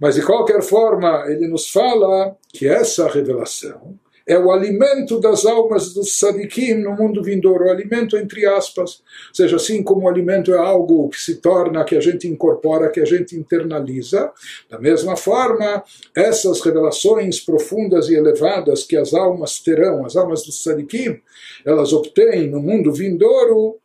Mas 0.00 0.14
de 0.14 0.22
qualquer 0.22 0.62
forma, 0.62 1.26
ele 1.29 1.46
nos 1.46 1.68
fala 1.68 2.35
que 2.48 2.66
essa 2.66 3.07
revelação 3.07 3.98
é 4.30 4.38
o 4.38 4.52
alimento 4.52 5.18
das 5.18 5.44
almas 5.44 5.92
dos 5.92 6.16
sadikim 6.16 6.74
no 6.74 6.92
mundo 6.92 7.20
vindouro, 7.20 7.64
o 7.64 7.70
alimento 7.70 8.16
entre 8.16 8.46
aspas. 8.46 9.02
Ou 9.30 9.34
seja, 9.34 9.56
assim 9.56 9.82
como 9.82 10.06
o 10.06 10.08
alimento 10.08 10.54
é 10.54 10.56
algo 10.56 11.08
que 11.08 11.20
se 11.20 11.40
torna, 11.40 11.84
que 11.84 11.96
a 11.96 12.00
gente 12.00 12.28
incorpora, 12.28 12.90
que 12.90 13.00
a 13.00 13.04
gente 13.04 13.34
internaliza, 13.34 14.30
da 14.70 14.78
mesma 14.78 15.16
forma, 15.16 15.82
essas 16.14 16.60
revelações 16.60 17.40
profundas 17.40 18.08
e 18.08 18.14
elevadas 18.14 18.84
que 18.84 18.96
as 18.96 19.12
almas 19.12 19.58
terão, 19.58 20.06
as 20.06 20.14
almas 20.14 20.44
dos 20.44 20.62
sadikim, 20.62 21.20
elas 21.66 21.92
obtêm 21.92 22.48
no 22.48 22.62
mundo 22.62 22.92
vindouro, 22.92 23.80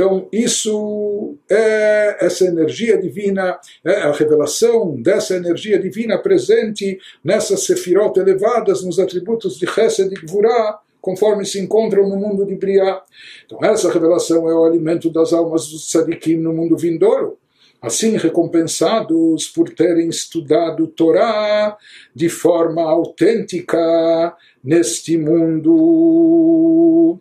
então, 0.00 0.26
isso 0.32 1.36
é 1.46 2.24
essa 2.24 2.46
energia 2.46 2.96
divina, 2.96 3.60
é 3.84 3.96
a 3.96 4.12
revelação 4.12 4.98
dessa 4.98 5.36
energia 5.36 5.78
divina 5.78 6.16
presente 6.16 6.98
nessas 7.22 7.64
sefirot 7.64 8.18
elevadas, 8.18 8.82
nos 8.82 8.98
atributos 8.98 9.58
de 9.58 9.66
Chesed 9.66 10.10
e 10.10 10.24
Gvurah, 10.24 10.78
conforme 11.02 11.44
se 11.44 11.60
encontram 11.60 12.08
no 12.08 12.16
mundo 12.16 12.46
de 12.46 12.56
Briá. 12.56 13.02
Então, 13.44 13.58
essa 13.62 13.92
revelação 13.92 14.48
é 14.48 14.54
o 14.54 14.64
alimento 14.64 15.10
das 15.10 15.34
almas 15.34 15.68
dos 15.68 15.90
tzadikim 15.90 16.38
no 16.38 16.54
mundo 16.54 16.78
vindouro. 16.78 17.36
Assim, 17.82 18.16
recompensados 18.16 19.48
por 19.48 19.68
terem 19.68 20.08
estudado 20.08 20.86
Torá 20.86 21.76
de 22.14 22.30
forma 22.30 22.84
autêntica 22.84 24.34
neste 24.64 25.18
mundo. 25.18 27.20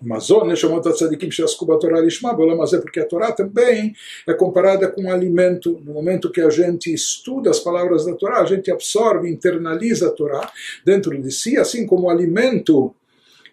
Mas 0.00 0.30
é 2.72 2.78
porque 2.78 3.00
a 3.00 3.06
Torá 3.06 3.32
também 3.32 3.94
é 4.26 4.34
comparada 4.34 4.88
com 4.88 5.02
um 5.02 5.10
alimento. 5.10 5.80
No 5.84 5.94
momento 5.94 6.30
que 6.30 6.40
a 6.40 6.50
gente 6.50 6.92
estuda 6.92 7.50
as 7.50 7.60
palavras 7.60 8.04
da 8.04 8.14
Torá, 8.14 8.40
a 8.40 8.46
gente 8.46 8.70
absorve, 8.70 9.30
internaliza 9.30 10.08
a 10.08 10.12
Torá 10.12 10.50
dentro 10.84 11.20
de 11.20 11.30
si, 11.30 11.56
assim 11.56 11.86
como 11.86 12.06
o 12.06 12.10
alimento 12.10 12.94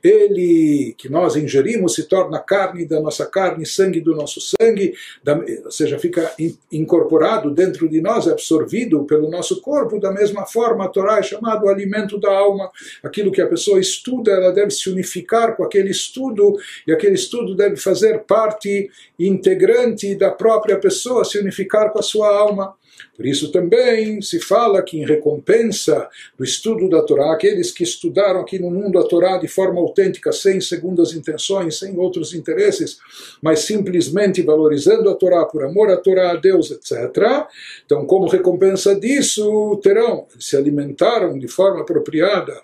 ele 0.03 0.93
que 0.97 1.09
nós 1.09 1.35
ingerimos 1.35 1.95
se 1.95 2.03
torna 2.03 2.37
carne 2.39 2.85
da 2.85 2.99
nossa 2.99 3.25
carne, 3.25 3.65
sangue 3.65 4.01
do 4.01 4.13
nosso 4.13 4.41
sangue, 4.41 4.93
da, 5.23 5.37
ou 5.63 5.71
seja, 5.71 5.97
fica 5.97 6.29
in, 6.37 6.57
incorporado 6.71 7.49
dentro 7.49 7.87
de 7.87 8.01
nós, 8.01 8.27
absorvido 8.27 9.05
pelo 9.05 9.29
nosso 9.29 9.61
corpo. 9.61 9.99
Da 9.99 10.11
mesma 10.11 10.45
forma, 10.45 10.83
a 10.83 10.89
Torá 10.89 11.19
é 11.19 11.23
chamado 11.23 11.69
alimento 11.69 12.19
da 12.19 12.31
alma. 12.31 12.69
Aquilo 13.01 13.31
que 13.31 13.41
a 13.41 13.47
pessoa 13.47 13.79
estuda, 13.79 14.31
ela 14.31 14.51
deve 14.51 14.71
se 14.71 14.89
unificar 14.89 15.55
com 15.55 15.63
aquele 15.63 15.91
estudo, 15.91 16.57
e 16.85 16.91
aquele 16.91 17.15
estudo 17.15 17.55
deve 17.55 17.77
fazer 17.77 18.23
parte 18.23 18.89
integrante 19.17 20.15
da 20.15 20.31
própria 20.31 20.77
pessoa, 20.77 21.23
se 21.23 21.39
unificar 21.39 21.91
com 21.91 21.99
a 21.99 22.03
sua 22.03 22.27
alma. 22.27 22.75
Por 23.15 23.25
isso 23.25 23.51
também 23.51 24.21
se 24.21 24.39
fala 24.39 24.81
que 24.81 24.99
em 24.99 25.05
recompensa 25.05 26.07
do 26.37 26.43
estudo 26.43 26.89
da 26.89 27.03
Torá, 27.03 27.33
aqueles 27.33 27.71
que 27.71 27.83
estudaram 27.83 28.39
aqui 28.39 28.57
no 28.57 28.71
mundo 28.71 28.97
a 28.97 29.07
Torá 29.07 29.37
de 29.37 29.47
forma 29.47 29.79
autêntica, 29.79 30.31
sem 30.31 30.59
segundas 30.59 31.13
intenções, 31.13 31.77
sem 31.77 31.97
outros 31.97 32.33
interesses, 32.33 32.97
mas 33.41 33.59
simplesmente 33.59 34.41
valorizando 34.41 35.09
a 35.09 35.15
Torá 35.15 35.45
por 35.45 35.63
amor 35.63 35.91
à 35.91 35.97
Torá, 35.97 36.31
a 36.31 36.35
Deus, 36.35 36.71
etc. 36.71 37.47
Então, 37.85 38.05
como 38.05 38.27
recompensa 38.27 38.95
disso, 38.99 39.79
terão, 39.83 40.25
se 40.39 40.57
alimentaram 40.57 41.37
de 41.37 41.47
forma 41.47 41.81
apropriada 41.81 42.61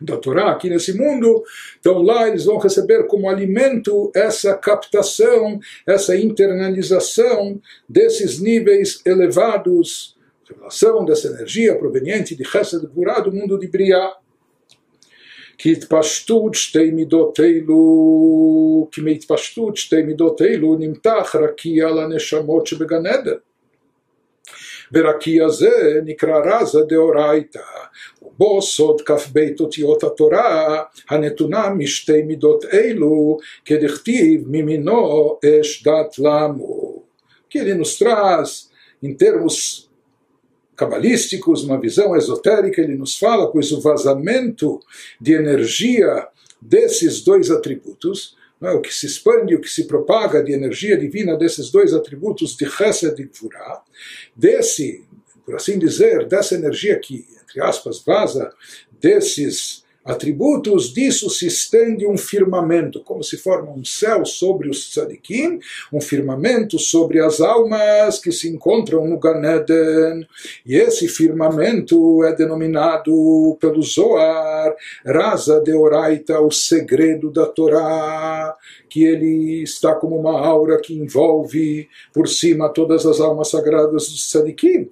da 0.00 0.16
Torá 0.16 0.50
aqui 0.50 0.68
nesse 0.68 0.92
mundo, 0.92 1.42
então 1.78 2.02
lá 2.02 2.28
eles 2.28 2.44
vão 2.44 2.58
receber 2.58 3.06
como 3.06 3.28
alimento 3.28 4.10
essa 4.14 4.54
captação, 4.54 5.58
essa 5.86 6.16
internalização 6.16 7.60
desses 7.88 8.40
níveis 8.40 9.00
elevados, 9.06 10.16
revelação 10.48 11.04
dessa 11.04 11.28
energia 11.28 11.76
proveniente 11.76 12.36
de 12.36 12.44
Chesed 12.44 12.86
Gurá 12.94 13.20
do 13.20 13.32
mundo 13.32 13.58
de 13.58 13.68
Briah. 13.68 14.12
כי 15.58 15.72
התפשטות 15.72 16.54
שתי 16.54 16.90
מידות 16.90 17.40
אלו, 17.40 18.88
כי 18.92 19.00
מהתפשטות 19.00 19.76
שתי 19.76 20.02
מידות 20.02 20.42
אלו 20.42 20.76
נמתח 20.78 21.36
רקיע 21.42 21.88
לנשמות 21.90 22.66
שבגן 22.66 23.06
עדן. 23.06 23.36
ורקיע 24.92 25.48
זה 25.48 26.00
נקרא 26.04 26.40
רזה 26.44 26.80
דאורייתא, 26.88 27.60
בו 28.38 28.62
סוד 28.62 29.00
כ"ב 29.00 29.38
אותיות 29.60 30.04
התורה 30.04 30.82
הנתונה 31.10 31.70
משתי 31.70 32.22
מידות 32.22 32.64
אלו, 32.72 33.38
כדכתיב 33.64 34.42
ממינו 34.46 35.38
אש 35.44 35.82
דת 35.82 36.18
למו. 36.18 36.96
Que 37.48 37.58
ele 37.58 37.74
nos 37.74 37.96
traz, 37.96 38.70
em 39.02 39.14
termos 39.14 39.88
cabalísticos, 40.76 41.64
uma 41.64 41.80
visão 41.80 42.14
esotérica, 42.14 42.82
ele 42.82 42.96
nos 42.96 43.16
fala, 43.16 43.50
pois 43.50 43.72
o 43.72 43.80
vazamento 43.80 44.80
de 45.20 45.32
energia 45.32 46.26
desses 46.60 47.22
dois 47.22 47.50
atributos, 47.50 48.36
é? 48.61 48.71
o 48.71 48.81
que 48.81 48.93
se 48.93 49.05
expande, 49.05 49.55
o 49.55 49.61
que 49.61 49.69
se 49.69 49.85
propaga 49.85 50.43
de 50.43 50.53
energia 50.53 50.97
divina 50.97 51.37
desses 51.37 51.71
dois 51.71 51.93
atributos 51.93 52.55
de 52.55 52.69
Chesed 52.69 53.19
e 53.19 53.25
Gvurah, 53.25 53.81
desse, 54.35 55.03
por 55.45 55.55
assim 55.55 55.79
dizer, 55.79 56.27
dessa 56.27 56.55
energia 56.55 56.99
que 56.99 57.25
entre 57.51 57.61
aspas, 57.61 58.01
vaza 58.01 58.53
desses 58.99 59.80
atributos, 60.03 60.93
disso 60.93 61.29
se 61.29 61.47
estende 61.47 62.07
um 62.07 62.17
firmamento, 62.17 63.03
como 63.03 63.23
se 63.23 63.37
forma 63.37 63.71
um 63.71 63.85
céu 63.85 64.25
sobre 64.25 64.69
os 64.69 64.89
tzadikim, 64.89 65.59
um 65.93 66.01
firmamento 66.01 66.79
sobre 66.79 67.19
as 67.19 67.39
almas 67.39 68.19
que 68.19 68.31
se 68.31 68.49
encontram 68.49 69.07
no 69.07 69.19
Ganeden. 69.19 70.27
E 70.65 70.75
esse 70.75 71.07
firmamento 71.07 72.23
é 72.23 72.35
denominado 72.35 73.57
pelo 73.59 73.81
Zoar, 73.83 74.75
Raza 75.05 75.61
de 75.61 75.73
Oraita, 75.73 76.39
o 76.39 76.51
segredo 76.51 77.29
da 77.31 77.45
Torá, 77.45 78.55
que 78.89 79.03
ele 79.03 79.61
está 79.61 79.93
como 79.95 80.17
uma 80.17 80.39
aura 80.39 80.79
que 80.81 80.97
envolve 80.97 81.87
por 82.13 82.27
cima 82.27 82.69
todas 82.69 83.05
as 83.05 83.19
almas 83.19 83.49
sagradas 83.49 84.09
dos 84.09 84.29
tzadikim. 84.29 84.89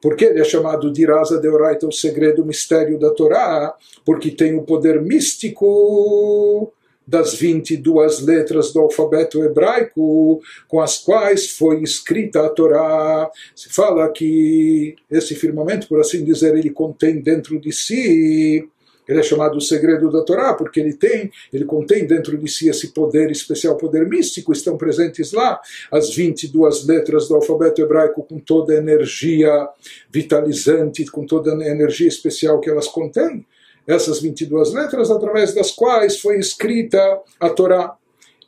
Por 0.00 0.16
que 0.16 0.24
ele 0.24 0.40
é 0.40 0.44
chamado 0.44 0.92
de 0.92 1.04
Rasa 1.04 1.40
de 1.40 1.48
Oraita, 1.48 1.86
o 1.86 1.92
segredo, 1.92 2.42
o 2.42 2.46
mistério 2.46 2.98
da 2.98 3.10
Torá? 3.10 3.74
Porque 4.04 4.30
tem 4.30 4.56
o 4.56 4.62
poder 4.62 5.00
místico 5.02 6.72
das 7.06 7.34
22 7.34 8.20
letras 8.20 8.70
do 8.70 8.80
alfabeto 8.80 9.42
hebraico 9.42 10.42
com 10.68 10.78
as 10.78 10.98
quais 10.98 11.50
foi 11.50 11.82
escrita 11.82 12.44
a 12.44 12.50
Torá. 12.50 13.30
Se 13.56 13.70
fala 13.70 14.10
que 14.10 14.94
esse 15.10 15.34
firmamento, 15.34 15.88
por 15.88 16.00
assim 16.00 16.22
dizer, 16.22 16.54
ele 16.54 16.68
contém 16.68 17.20
dentro 17.20 17.58
de 17.58 17.72
si 17.72 18.68
ele 19.08 19.20
é 19.20 19.22
chamado 19.22 19.56
o 19.56 19.60
segredo 19.60 20.10
da 20.10 20.22
Torá 20.22 20.52
porque 20.54 20.78
ele 20.78 20.92
tem, 20.92 21.30
ele 21.52 21.64
contém 21.64 22.06
dentro 22.06 22.36
de 22.36 22.48
si 22.48 22.68
esse 22.68 22.88
poder 22.88 23.30
especial, 23.30 23.76
poder 23.76 24.06
místico. 24.06 24.52
Estão 24.52 24.76
presentes 24.76 25.32
lá 25.32 25.60
as 25.90 26.14
22 26.14 26.86
letras 26.86 27.26
do 27.26 27.34
alfabeto 27.34 27.80
hebraico 27.80 28.22
com 28.22 28.38
toda 28.38 28.74
a 28.74 28.76
energia 28.76 29.68
vitalizante, 30.10 31.06
com 31.06 31.24
toda 31.24 31.54
a 31.54 31.68
energia 31.68 32.08
especial 32.08 32.60
que 32.60 32.68
elas 32.68 32.86
contêm. 32.86 33.46
Essas 33.86 34.20
22 34.20 34.74
letras 34.74 35.10
através 35.10 35.54
das 35.54 35.70
quais 35.70 36.20
foi 36.20 36.38
escrita 36.38 36.98
a 37.40 37.48
Torá. 37.48 37.97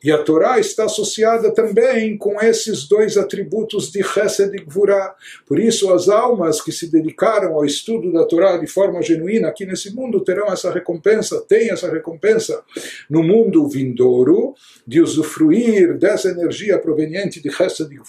E 0.03 0.11
a 0.11 0.17
Torá 0.17 0.59
está 0.59 0.85
associada 0.85 1.53
também 1.53 2.17
com 2.17 2.41
esses 2.41 2.87
dois 2.87 3.17
atributos 3.17 3.91
de 3.91 4.03
Chesed 4.03 4.55
e. 4.55 4.65
Por 5.45 5.59
isso, 5.59 5.93
as 5.93 6.09
almas 6.09 6.59
que 6.59 6.71
se 6.71 6.89
dedicaram 6.89 7.53
ao 7.53 7.63
estudo 7.63 8.11
da 8.11 8.25
Torá 8.25 8.57
de 8.57 8.65
forma 8.65 9.01
genuína 9.03 9.49
aqui 9.49 9.63
nesse 9.63 9.93
mundo 9.93 10.19
terão 10.21 10.47
essa 10.47 10.71
recompensa, 10.71 11.39
têm 11.47 11.69
essa 11.69 11.91
recompensa 11.91 12.63
no 13.07 13.21
mundo 13.21 13.67
vindouro, 13.67 14.55
de 14.87 14.99
usufruir 14.99 15.95
dessa 15.97 16.29
energia 16.29 16.79
proveniente 16.79 17.39
de 17.39 17.51
Chesed 17.51 17.93
e. 17.93 18.01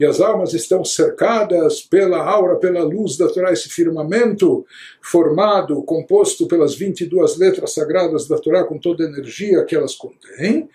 E 0.00 0.06
as 0.06 0.20
almas 0.20 0.54
estão 0.54 0.84
cercadas 0.84 1.82
pela 1.82 2.22
aura, 2.22 2.56
pela 2.56 2.82
luz 2.82 3.18
da 3.18 3.28
Torá, 3.28 3.52
esse 3.52 3.68
firmamento 3.68 4.64
formado, 5.02 5.82
composto 5.82 6.46
pelas 6.46 6.74
22 6.74 7.36
letras 7.36 7.74
sagradas 7.74 8.26
da 8.26 8.38
Torá, 8.38 8.64
com 8.64 8.78
toda 8.78 9.04
a 9.04 9.08
energia 9.08 9.64
que 9.64 9.76
elas 9.76 9.94
contêm 9.94 10.68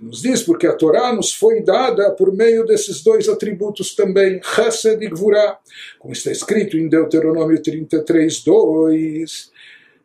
nos 0.00 0.22
diz 0.22 0.42
porque 0.42 0.66
a 0.66 0.74
Torá 0.74 1.12
nos 1.12 1.34
foi 1.34 1.62
dada 1.62 2.10
por 2.12 2.32
meio 2.32 2.64
desses 2.64 3.02
dois 3.02 3.28
atributos 3.28 3.94
também, 3.94 4.40
Chesed 4.42 5.02
e 5.02 5.08
Gvurah, 5.08 5.58
como 5.98 6.12
está 6.12 6.30
escrito 6.30 6.76
em 6.76 6.88
Deuteronômio 6.88 7.60
33, 7.60 8.44
2, 8.44 9.50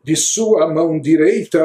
de 0.03 0.15
sua 0.15 0.67
mão 0.67 0.99
direita, 0.99 1.59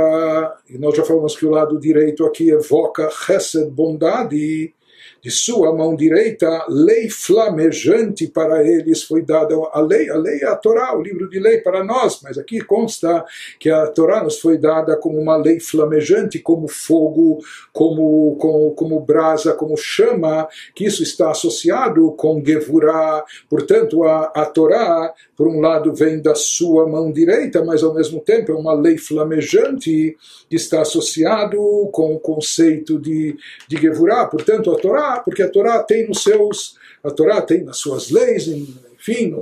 e 0.68 0.78
nós 0.78 0.96
já 0.96 1.04
falamos 1.04 1.36
que 1.36 1.46
o 1.46 1.50
lado 1.50 1.80
direito 1.80 2.24
aqui 2.24 2.50
evoca 2.50 3.10
Chesed, 3.10 3.70
bondade, 3.70 4.74
de 5.22 5.30
sua 5.30 5.74
mão 5.74 5.96
direita, 5.96 6.64
lei 6.68 7.10
flamejante 7.10 8.28
para 8.28 8.64
eles 8.66 9.02
foi 9.02 9.22
dada. 9.22 9.54
A 9.72 9.80
lei, 9.80 10.08
a 10.08 10.16
lei 10.16 10.40
é 10.40 10.46
a 10.46 10.54
Torá, 10.54 10.96
o 10.96 11.02
livro 11.02 11.28
de 11.28 11.40
lei 11.40 11.58
para 11.58 11.82
nós, 11.82 12.20
mas 12.22 12.38
aqui 12.38 12.60
consta 12.60 13.24
que 13.58 13.68
a 13.68 13.86
Torá 13.88 14.22
nos 14.22 14.38
foi 14.38 14.56
dada 14.56 14.96
como 14.96 15.18
uma 15.18 15.36
lei 15.36 15.58
flamejante, 15.58 16.38
como 16.38 16.68
fogo, 16.68 17.38
como, 17.72 18.36
como, 18.36 18.70
como 18.74 19.00
brasa, 19.00 19.54
como 19.54 19.76
chama, 19.76 20.48
que 20.74 20.84
isso 20.84 21.02
está 21.02 21.30
associado 21.30 22.12
com 22.12 22.42
Gevurah. 22.44 23.24
Portanto, 23.50 24.04
a, 24.04 24.32
a 24.34 24.46
Torá, 24.46 25.12
por 25.36 25.48
um 25.48 25.60
lado, 25.60 25.92
vem 25.92 26.22
da 26.22 26.34
sua 26.34 26.88
mão 26.88 27.10
direita, 27.10 27.64
mas 27.64 27.82
ao 27.82 27.94
mesmo 27.94 28.20
tempo 28.20 28.52
é 28.52 28.54
uma 28.54 28.74
lei 28.74 28.96
flamejante 28.96 30.16
que 30.48 30.56
está 30.56 30.82
associado 30.82 31.58
com 31.92 32.14
o 32.14 32.20
conceito 32.20 32.98
de, 33.00 33.36
de 33.68 33.76
Gevurah. 33.76 34.26
Portanto, 34.26 34.70
a 34.70 34.76
Torá 34.76 35.07
porque 35.24 35.42
a 35.42 35.50
Torá 35.50 35.82
tem 35.82 36.06
nos 36.06 36.22
seus, 36.22 36.76
a 37.02 37.11
Torá 37.11 37.42
tem 37.42 37.62
nas 37.62 37.78
suas 37.78 38.11
leis, 38.11 38.46
enfim, 38.48 39.34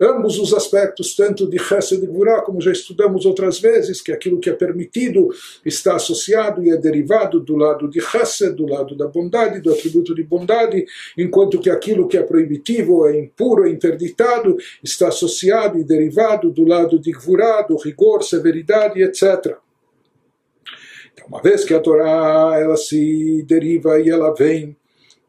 ambos 0.00 0.38
os 0.38 0.54
aspectos, 0.54 1.16
tanto 1.16 1.48
de 1.48 1.58
Chesed 1.58 2.02
e 2.02 2.06
Gvurah, 2.06 2.42
como 2.42 2.60
já 2.60 2.70
estudamos 2.70 3.26
outras 3.26 3.58
vezes, 3.58 4.00
que 4.00 4.12
aquilo 4.12 4.38
que 4.38 4.48
é 4.48 4.52
permitido 4.52 5.28
está 5.64 5.96
associado 5.96 6.62
e 6.62 6.70
é 6.70 6.76
derivado 6.76 7.40
do 7.40 7.56
lado 7.56 7.88
de 7.88 8.00
Chesed, 8.00 8.54
do 8.54 8.66
lado 8.66 8.94
da 8.96 9.08
bondade, 9.08 9.60
do 9.60 9.72
atributo 9.72 10.14
de 10.14 10.22
bondade, 10.22 10.86
enquanto 11.16 11.58
que 11.58 11.70
aquilo 11.70 12.06
que 12.06 12.16
é 12.16 12.22
proibitivo, 12.22 13.06
é 13.06 13.18
impuro, 13.18 13.66
é 13.66 13.70
interditado, 13.70 14.56
está 14.82 15.08
associado 15.08 15.78
e 15.78 15.84
derivado 15.84 16.50
do 16.50 16.64
lado 16.64 16.98
de 16.98 17.10
Gvurah, 17.10 17.62
do 17.62 17.76
rigor, 17.76 18.22
severidade, 18.22 19.02
etc. 19.02 19.56
Então, 21.12 21.26
uma 21.26 21.42
vez 21.42 21.64
que 21.64 21.74
a 21.74 21.80
Torá 21.80 22.56
ela 22.60 22.76
se 22.76 23.42
deriva 23.48 24.00
e 24.00 24.08
ela 24.08 24.32
vem 24.32 24.76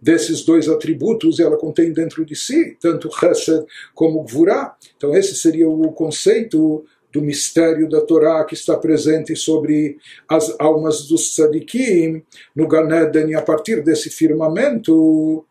desses 0.01 0.43
dois 0.43 0.67
atributos 0.69 1.39
ela 1.39 1.57
contém 1.57 1.91
dentro 1.91 2.25
de 2.25 2.35
si, 2.35 2.77
tanto 2.79 3.09
Chesed 3.11 3.65
como 3.93 4.23
Gvurah. 4.23 4.75
Então 4.95 5.15
esse 5.15 5.35
seria 5.35 5.69
o 5.69 5.91
conceito 5.91 6.85
do 7.11 7.21
mistério 7.21 7.89
da 7.89 8.01
Torá 8.01 8.43
que 8.45 8.53
está 8.53 8.77
presente 8.77 9.35
sobre 9.35 9.97
as 10.27 10.55
almas 10.59 11.07
dos 11.07 11.33
tzadikim 11.35 12.23
no 12.55 12.67
Ganeden 12.67 13.29
e 13.29 13.35
a 13.35 13.41
partir 13.41 13.83
desse 13.83 14.09
firmamento 14.09 15.45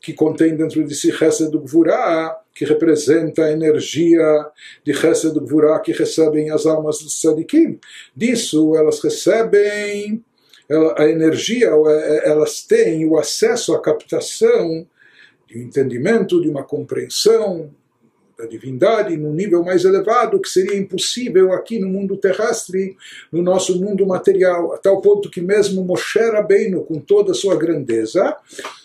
que 0.00 0.12
contém 0.12 0.54
dentro 0.54 0.84
de 0.84 0.94
si 0.94 1.10
Chesed 1.10 1.50
do 1.50 1.60
Gvurah, 1.60 2.38
que 2.54 2.64
representa 2.64 3.44
a 3.44 3.52
energia 3.52 4.22
de 4.84 4.92
Chesed 4.92 5.32
do 5.32 5.40
Gvurah 5.40 5.80
que 5.80 5.92
recebem 5.92 6.50
as 6.50 6.66
almas 6.66 6.98
dos 6.98 7.20
Sadikim. 7.20 7.78
Disso 8.14 8.76
elas 8.76 9.00
recebem 9.02 10.22
a 10.96 11.06
energia, 11.06 11.68
elas 12.24 12.62
têm 12.62 13.06
o 13.06 13.18
acesso 13.18 13.74
à 13.74 13.80
captação 13.80 14.86
de 15.46 15.58
um 15.58 15.62
entendimento, 15.62 16.40
de 16.40 16.48
uma 16.48 16.64
compreensão 16.64 17.70
da 18.36 18.46
divindade 18.46 19.16
num 19.16 19.32
nível 19.32 19.62
mais 19.62 19.84
elevado 19.84 20.40
que 20.40 20.48
seria 20.48 20.76
impossível 20.76 21.52
aqui 21.52 21.78
no 21.78 21.88
mundo 21.88 22.16
terrestre, 22.16 22.96
no 23.30 23.42
nosso 23.42 23.80
mundo 23.80 24.06
material, 24.06 24.72
a 24.72 24.78
tal 24.78 25.00
ponto 25.00 25.30
que 25.30 25.40
mesmo 25.40 25.84
Moshe 25.84 26.18
Rabbeinu, 26.18 26.82
com 26.82 26.98
toda 26.98 27.32
a 27.32 27.34
sua 27.34 27.56
grandeza, 27.56 28.36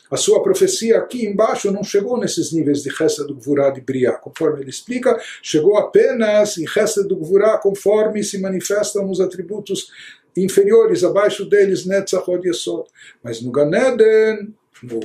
a 0.09 0.17
sua 0.17 0.41
profecia 0.41 0.97
aqui 0.97 1.25
embaixo 1.25 1.71
não 1.71 1.83
chegou 1.83 2.17
nesses 2.17 2.51
níveis 2.51 2.81
de 2.81 2.89
Resta 2.89 3.23
do 3.23 3.35
Gvurá 3.35 3.69
de 3.69 3.79
Briá, 3.79 4.13
conforme 4.13 4.61
ele 4.61 4.69
explica, 4.69 5.19
chegou 5.41 5.77
apenas 5.77 6.57
em 6.57 6.65
Resta 6.65 7.03
do 7.03 7.15
Gvurá 7.15 7.57
conforme 7.57 8.23
se 8.23 8.39
manifestam 8.39 9.09
os 9.09 9.21
atributos 9.21 9.91
inferiores, 10.38 11.04
abaixo 11.04 11.44
deles, 11.44 11.86
Netzachod 11.86 12.46
Yesod. 12.46 12.86
Mas 13.22 13.40
no 13.40 13.52
Ganeden, 13.52 14.54
no 14.82 15.00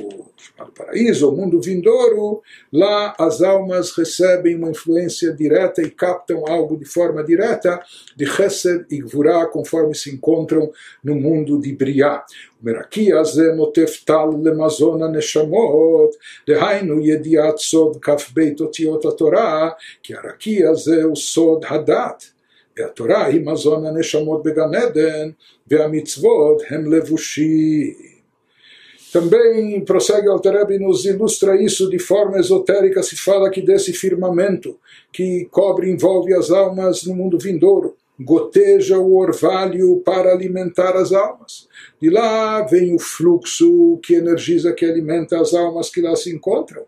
paraíso, 0.76 1.30
o 1.30 1.36
mundo 1.36 1.62
vindouro, 1.62 2.42
lá 2.74 3.16
as 3.20 3.42
almas 3.42 3.92
recebem 3.96 4.56
uma 4.56 4.72
influência 4.72 5.32
direta 5.32 5.82
e 5.82 5.92
captam 5.92 6.44
algo 6.48 6.78
de 6.78 6.86
forma 6.86 7.24
direta 7.24 7.82
de 8.16 8.26
Chesed 8.26 8.86
e 8.90 9.00
Gvurah, 9.00 9.48
conforme 9.48 9.96
se 9.96 10.14
encontram 10.14 10.72
no 11.04 11.16
mundo 11.16 11.60
de 11.60 11.74
Briá. 11.74 12.24
מרקיע 12.64 13.20
הזה 13.20 13.52
נוטף 13.56 14.04
טל 14.06 14.30
למזון 14.44 15.04
הנשמות, 15.04 16.16
דהיינו 16.48 17.00
ידיעת 17.00 17.58
סוד 17.58 17.98
כ"ב 18.02 18.40
אותיות 18.62 19.06
התורה, 19.06 19.70
כי 20.04 20.16
הרקיע 20.16 20.70
הזה 20.70 21.04
הוא 21.04 21.16
סוד 21.16 21.66
הדת. 21.70 22.33
והתורה 22.78 23.26
היא 23.26 23.42
מזון 23.46 23.86
הנשמות 23.86 24.44
בגן 24.44 24.76
עדן, 24.76 25.30
והמצוות 25.68 26.62
הם 26.70 26.94
לבושים. 26.94 28.20
Também 29.12 29.82
prossegue 29.82 30.30
Altarebi 30.30 30.78
nos 30.78 31.04
ilustra 31.04 31.60
isso 31.60 31.90
de 31.90 31.98
forma 31.98 32.38
esotérica, 32.38 33.02
se 33.02 33.16
fala 33.16 33.50
que 33.50 33.60
desse 33.60 33.92
firmamento 33.92 34.78
que 35.12 35.48
cobre 35.50 35.88
e 35.88 35.92
envolve 35.92 36.32
as 36.32 36.52
almas 36.52 37.04
no 37.04 37.16
mundo 37.16 37.40
vindouro, 37.40 37.96
goteja 38.20 39.00
o 39.00 39.18
orvalho 39.18 40.02
para 40.06 40.32
alimentar 40.32 40.96
as 40.96 41.12
almas. 41.12 41.68
De 42.00 42.10
lá 42.10 42.62
vem 42.62 42.94
o 42.94 43.00
fluxo 43.00 43.98
que 44.04 44.14
energiza, 44.14 44.74
que 44.74 44.86
alimenta 44.86 45.42
as 45.42 45.56
almas 45.56 45.90
que 45.90 46.02
lá 46.02 46.16
se 46.16 46.32
encontram. 46.32 46.84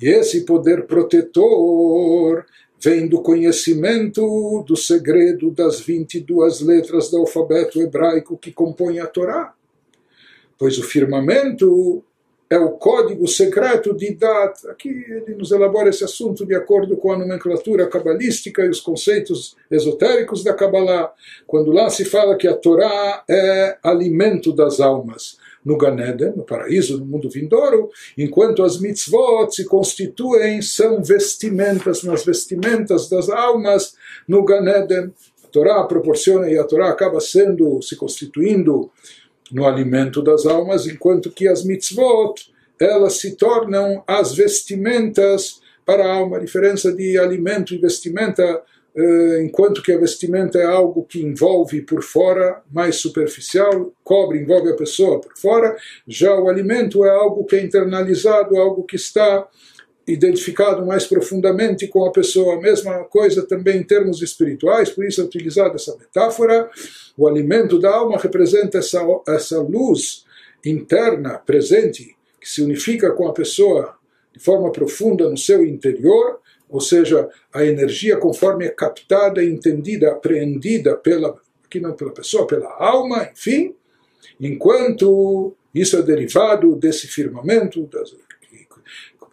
E 0.00 0.08
esse 0.08 0.44
poder 0.44 0.86
protetor 0.86 2.46
vem 2.79 3.07
do 3.07 3.21
conhecimento 3.21 4.63
do 4.67 4.75
segredo 4.75 5.51
das 5.51 5.79
22 5.79 6.61
letras 6.61 7.09
do 7.09 7.17
alfabeto 7.17 7.81
hebraico 7.81 8.37
que 8.37 8.51
compõem 8.51 8.99
a 8.99 9.07
Torá 9.07 9.53
pois 10.57 10.77
o 10.77 10.83
firmamento 10.83 12.03
é 12.49 12.57
o 12.57 12.71
código 12.71 13.27
secreto 13.27 13.93
de 13.93 14.13
Dat. 14.13 14.65
Aqui 14.69 14.89
ele 14.89 15.35
nos 15.35 15.51
elabora 15.51 15.89
esse 15.89 16.03
assunto 16.03 16.45
de 16.45 16.55
acordo 16.55 16.95
com 16.95 17.11
a 17.11 17.17
nomenclatura 17.17 17.87
cabalística 17.87 18.63
e 18.63 18.69
os 18.69 18.79
conceitos 18.79 19.55
esotéricos 19.69 20.43
da 20.43 20.53
Kabbalah, 20.53 21.11
quando 21.45 21.71
lá 21.71 21.89
se 21.89 22.05
fala 22.05 22.37
que 22.37 22.47
a 22.47 22.55
Torá 22.55 23.23
é 23.29 23.77
alimento 23.83 24.53
das 24.53 24.79
almas. 24.79 25.36
No 25.67 25.77
Ganeden, 25.77 26.31
no 26.33 26.45
paraíso, 26.45 26.97
no 26.97 27.05
mundo 27.05 27.29
vindouro, 27.29 27.89
enquanto 28.17 28.63
as 28.63 28.79
mitzvot 28.79 29.53
se 29.53 29.65
constituem, 29.65 30.61
são 30.61 31.03
vestimentas, 31.03 32.03
nas 32.03 32.23
vestimentas 32.23 33.09
das 33.09 33.29
almas 33.29 33.93
no 34.25 34.45
Ganeden. 34.45 35.13
A 35.43 35.47
Torá 35.49 35.83
proporciona 35.83 36.49
e 36.49 36.57
a 36.57 36.63
Torá 36.63 36.89
acaba 36.89 37.19
sendo, 37.19 37.81
se 37.81 37.97
constituindo 37.97 38.89
no 39.51 39.65
alimento 39.67 40.21
das 40.21 40.45
almas, 40.45 40.87
enquanto 40.87 41.29
que 41.31 41.49
as 41.49 41.65
mitzvot 41.65 42.35
elas 42.79 43.19
se 43.19 43.35
tornam 43.35 44.01
as 44.07 44.33
vestimentas 44.33 45.59
para 45.85 46.05
a 46.05 46.13
alma. 46.13 46.37
A 46.37 46.39
diferença 46.39 46.93
de 46.93 47.17
alimento 47.17 47.73
e 47.73 47.77
vestimenta, 47.77 48.63
enquanto 49.43 49.83
que 49.83 49.91
a 49.91 49.97
vestimenta 49.99 50.57
é 50.57 50.65
algo 50.65 51.03
que 51.03 51.21
envolve 51.21 51.81
por 51.81 52.01
fora, 52.01 52.63
mais 52.71 52.95
superficial, 52.95 53.93
cobre, 54.03 54.39
envolve 54.39 54.71
a 54.71 54.75
pessoa 54.75 55.21
por 55.21 55.37
fora, 55.37 55.77
já 56.07 56.33
o 56.35 56.49
alimento 56.49 57.05
é 57.05 57.09
algo 57.09 57.45
que 57.45 57.55
é 57.55 57.61
internalizado, 57.61 58.57
algo 58.57 58.83
que 58.83 58.95
está 58.95 59.47
identificado 60.07 60.85
mais 60.85 61.05
profundamente 61.05 61.85
com 61.87 62.05
a 62.05 62.11
pessoa. 62.11 62.55
A 62.55 62.61
mesma 62.61 63.03
coisa 63.03 63.45
também 63.45 63.77
em 63.77 63.83
termos 63.83 64.21
espirituais, 64.21 64.89
por 64.89 65.05
isso 65.05 65.21
é 65.21 65.25
utilizada 65.25 65.75
essa 65.75 65.95
metáfora. 65.97 66.69
O 67.15 67.27
alimento 67.27 67.77
da 67.77 67.93
alma 67.93 68.17
representa 68.17 68.79
essa, 68.79 69.05
essa 69.27 69.59
luz 69.59 70.25
interna, 70.65 71.37
presente, 71.37 72.15
que 72.39 72.49
se 72.49 72.63
unifica 72.63 73.11
com 73.11 73.27
a 73.27 73.33
pessoa 73.33 73.95
de 74.33 74.39
forma 74.39 74.71
profunda 74.71 75.29
no 75.29 75.37
seu 75.37 75.65
interior, 75.65 76.39
ou 76.69 76.81
seja, 76.81 77.29
a 77.53 77.65
energia 77.65 78.17
conforme 78.17 78.65
é 78.65 78.69
captada, 78.69 79.43
entendida, 79.43 80.11
apreendida 80.11 80.95
pela, 80.95 81.35
aqui 81.63 81.79
não 81.79 81.93
pela 81.93 82.11
pessoa, 82.11 82.47
pela 82.47 82.69
alma, 82.77 83.29
enfim, 83.31 83.73
enquanto 84.39 85.55
isso 85.73 85.97
é 85.97 86.01
derivado 86.01 86.75
desse 86.75 87.07
firmamento, 87.07 87.87
das, 87.87 88.13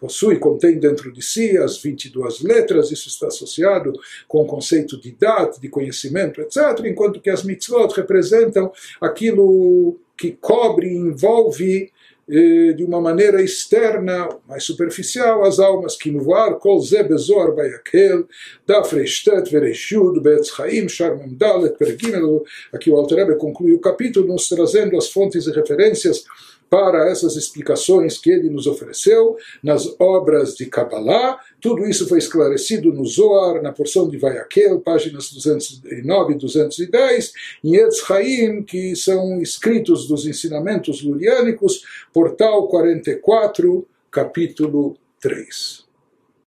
possui, 0.05 0.37
contém 0.37 0.77
dentro 0.77 1.11
de 1.11 1.21
si 1.21 1.57
as 1.57 1.81
22 1.81 2.41
letras, 2.41 2.91
isso 2.91 3.07
está 3.07 3.27
associado 3.27 3.93
com 4.27 4.43
o 4.43 4.45
conceito 4.45 4.99
de 4.99 5.09
idade, 5.09 5.59
de 5.59 5.69
conhecimento, 5.69 6.41
etc., 6.41 6.85
enquanto 6.85 7.19
que 7.19 7.29
as 7.29 7.43
mitzvot 7.43 7.93
representam 7.95 8.71
aquilo 9.01 9.97
que 10.17 10.31
cobre 10.31 10.87
e 10.87 10.97
envolve 10.97 11.91
de 12.27 12.83
uma 12.83 12.99
maneira 12.99 13.41
externa, 13.41 14.27
mais 14.47 14.63
superficial, 14.63 15.43
as 15.45 15.59
almas 15.59 15.95
que 15.95 16.09
voar, 16.11 16.55
kol 16.55 16.81
ze 16.81 17.03
bezor 17.03 17.55
bayakel, 17.55 18.27
daf 18.65 18.95
reishtet 18.95 19.51
vereshud, 19.51 20.19
beetz 20.21 20.49
chaim, 20.49 20.89
sharmem 20.89 21.35
dalet, 21.35 21.77
pergimel, 21.77 22.43
aqui 22.73 22.89
o 22.89 22.95
Alter 22.95 23.37
conclui 23.37 23.73
o 23.73 23.79
capítulo 23.79 24.27
nos 24.27 24.49
trazendo 24.49 24.97
as 24.97 25.09
fontes 25.09 25.45
e 25.45 25.51
referências 25.51 26.23
para 26.69 27.09
essas 27.09 27.35
explicações 27.35 28.17
que 28.17 28.31
ele 28.31 28.49
nos 28.49 28.67
ofereceu 28.67 29.37
nas 29.63 29.95
obras 29.99 30.55
de 30.55 30.65
Kabbalah. 30.65 31.39
Tudo 31.61 31.85
isso 31.85 32.07
foi 32.07 32.17
esclarecido 32.17 32.91
no 32.91 33.05
Zohar, 33.05 33.61
na 33.61 33.71
porção 33.71 34.09
de 34.09 34.17
Vayakel, 34.17 34.79
páginas 34.79 35.31
209 35.31 36.33
e 36.33 36.37
210, 36.37 37.33
em 37.63 37.75
Etz 37.75 38.09
Haim, 38.09 38.63
que 38.63 38.95
são 38.95 39.41
escritos 39.41 40.07
dos 40.07 40.25
ensinamentos 40.25 41.03
luriânicos, 41.03 41.83
portal 42.13 42.67
44, 42.67 43.87
capítulo 44.11 44.97
3. 45.21 45.84